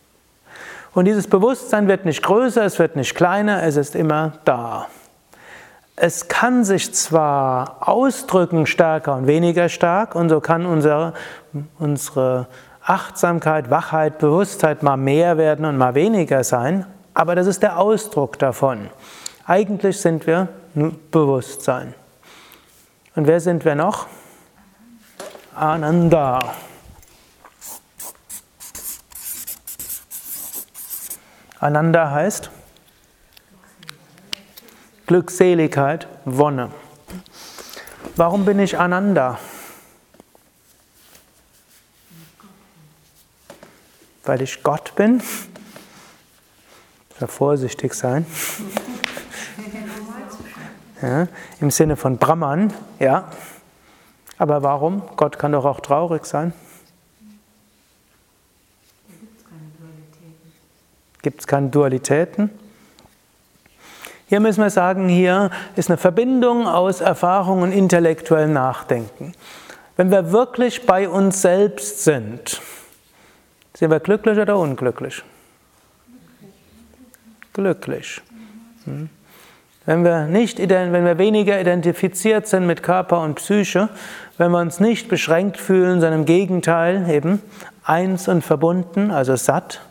Und 0.94 1.06
dieses 1.06 1.28
Bewusstsein 1.28 1.90
wird 1.90 2.06
nicht 2.06 2.24
größer, 2.24 2.64
es 2.64 2.80
wird 2.80 2.96
nicht 2.96 3.16
kleiner, 3.16 3.64
es 3.64 3.76
ist 3.76 3.96
immer 3.96 4.40
da. 4.46 4.88
Es 5.95 6.27
kann 6.27 6.65
sich 6.65 6.93
zwar 6.93 7.88
ausdrücken 7.88 8.65
stärker 8.65 9.15
und 9.15 9.27
weniger 9.27 9.69
stark 9.69 10.15
und 10.15 10.29
so 10.29 10.41
kann 10.41 10.65
unsere, 10.65 11.13
unsere 11.79 12.47
Achtsamkeit, 12.84 13.69
Wachheit, 13.69 14.19
Bewusstheit 14.19 14.84
mal 14.84 14.97
mehr 14.97 15.38
werden 15.38 15.65
und 15.65 15.77
mal 15.77 15.95
weniger 15.95 16.43
sein, 16.43 16.86
aber 17.13 17.36
das 17.36 17.47
ist 17.47 17.63
der 17.63 17.79
Ausdruck 17.79 18.38
davon. 18.39 18.89
Eigentlich 19.47 19.99
sind 20.01 20.27
wir 20.27 20.49
Bewusstsein. 21.12 21.93
Und 23.15 23.27
wer 23.27 23.39
sind 23.39 23.63
wir 23.63 23.75
noch? 23.75 24.08
Ananda. 25.55 26.53
Ananda 31.60 32.12
heißt 32.12 32.51
Glückseligkeit, 35.06 36.08
Wonne. 36.26 36.72
Warum 38.15 38.46
bin 38.46 38.60
ich 38.60 38.78
Ananda? 38.80 39.39
Weil 44.24 44.41
ich 44.41 44.63
Gott 44.63 44.96
bin? 44.96 45.22
Sehr 47.20 47.28
vorsichtig 47.28 47.94
sein. 47.94 48.26
Ja, 51.02 51.28
Im 51.60 51.72
Sinne 51.72 51.98
von 51.98 52.18
Brahman, 52.18 52.74
ja. 53.00 53.30
Aber 54.38 54.63
warum? 54.63 55.04
Gott 55.18 55.38
kann 55.38 55.52
doch 55.52 55.65
auch 55.65 55.82
traurig 55.82 56.26
sein. 56.26 56.54
Gibt 61.22 61.41
es 61.41 61.48
keine 61.48 61.68
Dualitäten? 61.70 62.50
Hier 64.28 64.40
müssen 64.40 64.62
wir 64.62 64.72
sagen, 64.72 65.08
hier 65.08 65.52
ist 65.76 65.90
eine 65.90 65.98
Verbindung 65.98 66.68
aus 66.68 67.02
Erfahrung 67.02 67.62
und 67.62 67.72
intellektuellem 67.72 68.54
Nachdenken. 68.54 69.34
Wenn 69.98 70.10
wir 70.10 70.32
wirklich 70.32 70.86
bei 70.86 71.08
uns 71.08 71.42
selbst 71.42 72.04
sind, 72.04 72.60
sind 73.76 73.92
wir 73.92 74.00
glücklich 74.00 74.38
oder 74.40 74.58
unglücklich? 74.58 75.24
Glücklich. 77.54 78.22
Hm. 78.86 79.10
Wenn 79.86 80.04
wir, 80.04 80.26
nicht, 80.26 80.58
wenn 80.58 81.06
wir 81.06 81.18
weniger 81.20 81.62
identifiziert 81.62 82.48
sind 82.48 82.66
mit 82.66 82.82
Körper 82.82 83.22
und 83.22 83.36
Psyche, 83.36 83.90
wenn 84.40 84.50
wir 84.52 84.60
uns 84.60 84.80
nicht 84.80 85.08
beschränkt 85.08 85.58
fühlen, 85.58 86.02
sondern 86.02 86.22
im 86.22 86.26
Gegenteil 86.26 87.08
eben 87.10 87.42
eins 87.84 88.28
und 88.28 88.44
verbunden, 88.44 89.12
also 89.12 89.36
satt, 89.36 89.82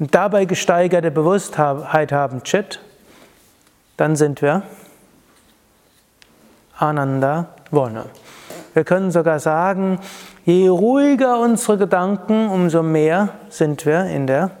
und 0.00 0.14
dabei 0.14 0.46
gesteigerte 0.46 1.12
Bewusstheit 1.12 2.10
haben, 2.10 2.42
Chit, 2.42 2.80
dann 4.00 4.16
sind 4.16 4.40
wir 4.40 4.62
Ananda 6.78 7.50
Wonne. 7.70 8.06
Wir 8.72 8.84
können 8.84 9.10
sogar 9.10 9.40
sagen, 9.40 9.98
je 10.46 10.68
ruhiger 10.68 11.38
unsere 11.38 11.76
Gedanken, 11.76 12.48
umso 12.48 12.82
mehr 12.82 13.28
sind 13.50 13.84
wir 13.84 14.06
in 14.06 14.26
der 14.26 14.52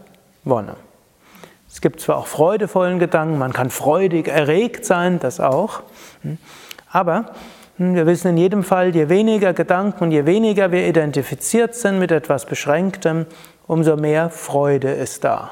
Wonne. 0.44 0.76
Es 1.70 1.80
gibt 1.80 2.02
zwar 2.02 2.18
auch 2.18 2.26
freudevollen 2.26 2.98
Gedanken, 2.98 3.38
man 3.38 3.54
kann 3.54 3.70
freudig 3.70 4.28
erregt 4.28 4.84
sein, 4.84 5.18
das 5.20 5.40
auch, 5.40 5.84
aber 6.90 7.30
wir 7.78 8.04
wissen 8.04 8.28
in 8.28 8.36
jedem 8.36 8.62
Fall, 8.62 8.94
je 8.94 9.08
weniger 9.08 9.54
Gedanken 9.54 10.04
und 10.04 10.10
je 10.10 10.26
weniger 10.26 10.70
wir 10.70 10.86
identifiziert 10.86 11.74
sind 11.74 11.98
mit 11.98 12.10
etwas 12.10 12.44
Beschränktem, 12.44 13.24
umso 13.66 13.96
mehr 13.96 14.28
Freude 14.28 14.90
ist 14.90 15.24
da. 15.24 15.50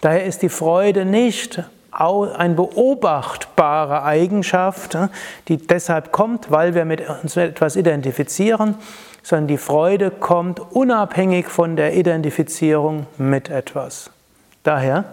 Daher 0.00 0.24
ist 0.24 0.40
die 0.40 0.48
Freude 0.48 1.04
nicht 1.04 1.62
eine 1.98 2.54
beobachtbare 2.54 4.04
Eigenschaft, 4.04 4.96
die 5.48 5.56
deshalb 5.56 6.12
kommt, 6.12 6.50
weil 6.50 6.74
wir 6.74 6.84
mit 6.84 7.02
uns 7.08 7.34
mit 7.34 7.50
etwas 7.50 7.74
identifizieren, 7.74 8.76
sondern 9.22 9.48
die 9.48 9.58
Freude 9.58 10.12
kommt 10.12 10.60
unabhängig 10.60 11.48
von 11.48 11.74
der 11.74 11.96
Identifizierung 11.96 13.06
mit 13.16 13.50
etwas. 13.50 14.10
Daher, 14.62 15.04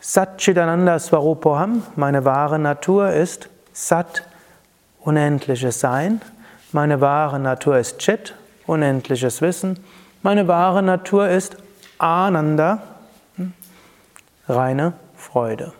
Satchitananda 0.00 0.98
Swarupoham, 0.98 1.84
meine 1.94 2.24
wahre 2.24 2.58
Natur 2.58 3.10
ist 3.10 3.48
Sat, 3.72 4.24
unendliches 5.00 5.78
Sein, 5.78 6.20
meine 6.72 7.00
wahre 7.00 7.38
Natur 7.38 7.78
ist 7.78 7.98
Chit, 7.98 8.34
unendliches 8.66 9.40
Wissen, 9.40 9.78
meine 10.22 10.48
wahre 10.48 10.82
Natur 10.82 11.28
ist 11.28 11.56
Ananda, 11.98 12.82
hm, 13.36 13.52
reine 14.48 14.94
Freude. 15.20 15.72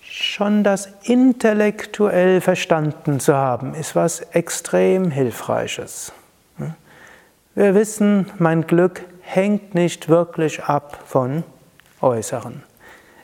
Schon 0.00 0.64
das 0.64 0.88
intellektuell 1.02 2.40
verstanden 2.40 3.20
zu 3.20 3.34
haben, 3.34 3.74
ist 3.74 3.94
was 3.94 4.20
extrem 4.20 5.10
Hilfreiches. 5.10 6.12
Wir 7.54 7.74
wissen, 7.74 8.30
mein 8.38 8.66
Glück 8.66 9.02
hängt 9.20 9.74
nicht 9.74 10.08
wirklich 10.08 10.64
ab 10.64 10.98
von 11.06 11.44
Äußeren. 12.00 12.62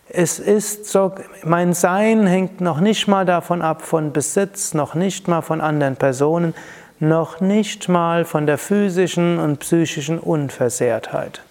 Es 0.08 0.38
ist 0.38 0.86
so, 0.86 1.14
mein 1.44 1.72
Sein 1.72 2.26
hängt 2.26 2.60
noch 2.60 2.80
nicht 2.80 3.08
mal 3.08 3.24
davon 3.24 3.62
ab 3.62 3.82
von 3.82 4.12
Besitz, 4.12 4.74
noch 4.74 4.94
nicht 4.94 5.28
mal 5.28 5.42
von 5.42 5.60
anderen 5.60 5.96
Personen, 5.96 6.54
noch 6.98 7.40
nicht 7.40 7.88
mal 7.88 8.24
von 8.24 8.46
der 8.46 8.58
physischen 8.58 9.38
und 9.38 9.58
psychischen 9.60 10.18
Unversehrtheit. 10.18 11.42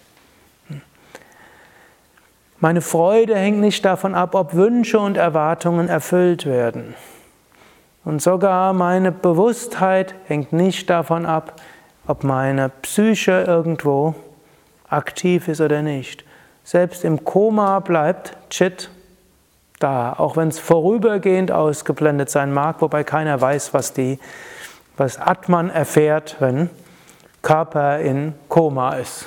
Meine 2.62 2.82
Freude 2.82 3.36
hängt 3.36 3.58
nicht 3.58 3.86
davon 3.86 4.14
ab, 4.14 4.34
ob 4.34 4.52
Wünsche 4.52 5.00
und 5.00 5.16
Erwartungen 5.16 5.88
erfüllt 5.88 6.44
werden. 6.44 6.94
Und 8.04 8.20
sogar 8.20 8.74
meine 8.74 9.12
Bewusstheit 9.12 10.14
hängt 10.26 10.52
nicht 10.52 10.90
davon 10.90 11.24
ab, 11.24 11.54
ob 12.06 12.22
meine 12.22 12.68
Psyche 12.82 13.44
irgendwo 13.46 14.14
aktiv 14.88 15.48
ist 15.48 15.62
oder 15.62 15.80
nicht. 15.80 16.24
Selbst 16.62 17.04
im 17.04 17.24
Koma 17.24 17.80
bleibt 17.80 18.36
Chit 18.50 18.90
da, 19.78 20.12
auch 20.12 20.36
wenn 20.36 20.48
es 20.48 20.58
vorübergehend 20.58 21.50
ausgeblendet 21.52 22.28
sein 22.28 22.52
mag, 22.52 22.82
wobei 22.82 23.04
keiner 23.04 23.40
weiß, 23.40 23.72
was, 23.72 23.94
die, 23.94 24.18
was 24.98 25.18
Atman 25.18 25.70
erfährt, 25.70 26.36
wenn 26.40 26.68
Körper 27.40 28.00
in 28.00 28.34
Koma 28.48 28.96
ist. 28.96 29.26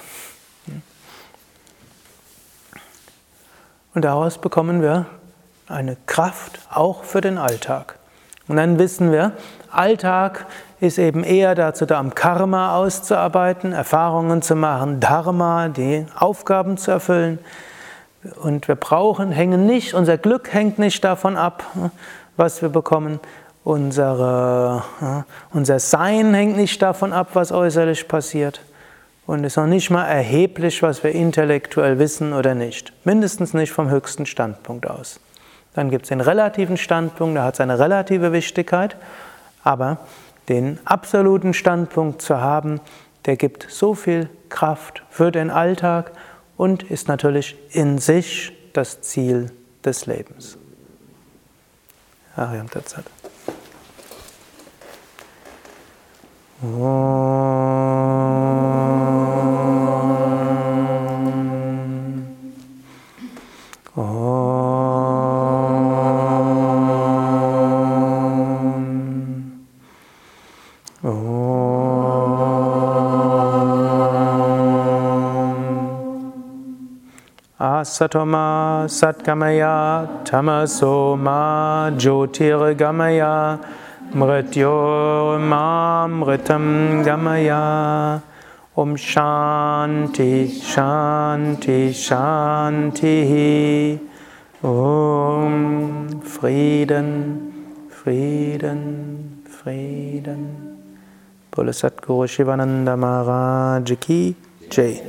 Und 3.93 4.06
daraus 4.06 4.38
bekommen 4.39 4.82
wir 4.82 5.06
eine 5.67 5.97
Kraft 6.08 6.60
auch 6.71 7.03
für 7.03 7.21
den 7.21 7.38
Alltag. 7.38 7.99
Und 8.47 8.58
dann 8.58 8.79
wissen 8.79 9.12
wir, 9.12 9.34
Alltag 9.71 10.45
ist 10.79 10.97
eben 10.97 11.23
eher 11.23 11.56
dazu 11.56 11.86
da, 11.86 11.99
um 11.99 12.13
Karma 12.13 12.75
auszuarbeiten, 12.75 13.71
Erfahrungen 13.71 14.41
zu 14.41 14.56
machen, 14.56 14.99
Dharma, 14.99 15.69
die 15.69 16.06
Aufgaben 16.17 16.77
zu 16.77 16.91
erfüllen. 16.91 17.39
Und 18.41 18.67
wir 18.67 18.75
brauchen, 18.75 19.32
hängen 19.32 19.65
nicht, 19.65 19.93
unser 19.93 20.17
Glück 20.17 20.53
hängt 20.53 20.79
nicht 20.79 21.03
davon 21.03 21.38
ab, 21.38 21.63
was 22.36 22.62
wir 22.62 22.69
bekommen. 22.69 23.19
Unsere, 23.63 24.84
unser 25.53 25.79
Sein 25.79 26.34
hängt 26.34 26.58
nicht 26.58 26.82
davon 26.82 27.13
ab, 27.13 27.29
was 27.34 27.51
äußerlich 27.51 28.08
passiert. 28.10 28.60
Und 29.25 29.43
es 29.45 29.53
ist 29.53 29.57
noch 29.57 29.67
nicht 29.67 29.89
mal 29.89 30.05
erheblich, 30.05 30.83
was 30.83 31.03
wir 31.03 31.12
intellektuell 31.12 31.97
wissen 31.97 32.33
oder 32.33 32.55
nicht. 32.55 32.91
Mindestens 33.05 33.53
nicht 33.53 33.71
vom 33.71 33.89
höchsten 33.89 34.25
Standpunkt 34.25 34.89
aus. 34.89 35.19
Dann 35.73 35.89
gibt 35.89 36.03
es 36.05 36.09
den 36.09 36.21
relativen 36.21 36.77
Standpunkt, 36.77 37.36
der 37.36 37.43
hat 37.43 37.55
seine 37.55 37.79
relative 37.79 38.31
Wichtigkeit, 38.31 38.95
aber 39.63 39.97
den 40.49 40.77
absoluten 40.86 41.53
Standpunkt 41.53 42.21
zu 42.21 42.41
haben, 42.41 42.81
der 43.25 43.38
gibt 43.38 43.67
so 43.69 43.95
viel 43.95 44.29
Kraft 44.49 45.03
für 45.09 45.31
den 45.31 45.49
Alltag 45.49 46.12
und 46.57 46.83
ist 46.83 47.07
natürlich 47.07 47.55
in 47.71 47.97
sich 47.97 48.51
das 48.73 49.01
Ziel 49.01 49.51
des 49.86 50.05
Lebens. 50.05 50.57
Ariam 52.36 52.69
Tatsat. 52.69 53.05
Satoma 77.93 78.89
Satgamaya 78.89 80.25
Tamaso 80.25 81.15
Ma 81.15 81.91
Jyotirgamaya 81.91 83.63
Mrityo 84.13 85.39
Ma 85.39 86.08
Mritam 86.08 87.06
Gamaya 87.06 88.19
Om 88.75 88.95
Shanti 88.95 90.47
Shanti 90.47 91.93
Shanti 91.93 93.13
Om 94.63 96.19
Frieden, 96.21 97.89
Frieden, 97.91 99.43
Frieden. 99.45 100.79
Bole 101.51 101.71
Satguru 101.71 102.25
Shivananda 102.25 102.97
Maharaj 102.97 103.99
Ki 103.99 104.36
Jai. 104.67 104.99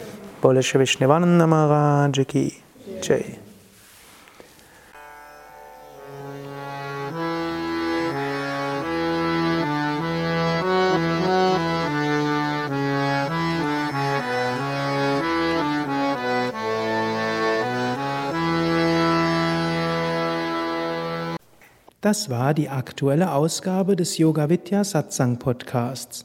Bole 0.42 0.61
Shivishnivananda 0.61 1.49
Maharaj 1.49 2.27
Ki 2.29 2.63
Jai. 3.07 3.38
Das 22.01 22.29
war 22.31 22.53
die 22.53 22.69
aktuelle 22.69 23.33
Ausgabe 23.33 23.97
des 23.97 24.19
Yoga 24.19 24.49
Vidya 24.49 24.85
Satsang 24.85 25.38
Podcasts. 25.38 26.25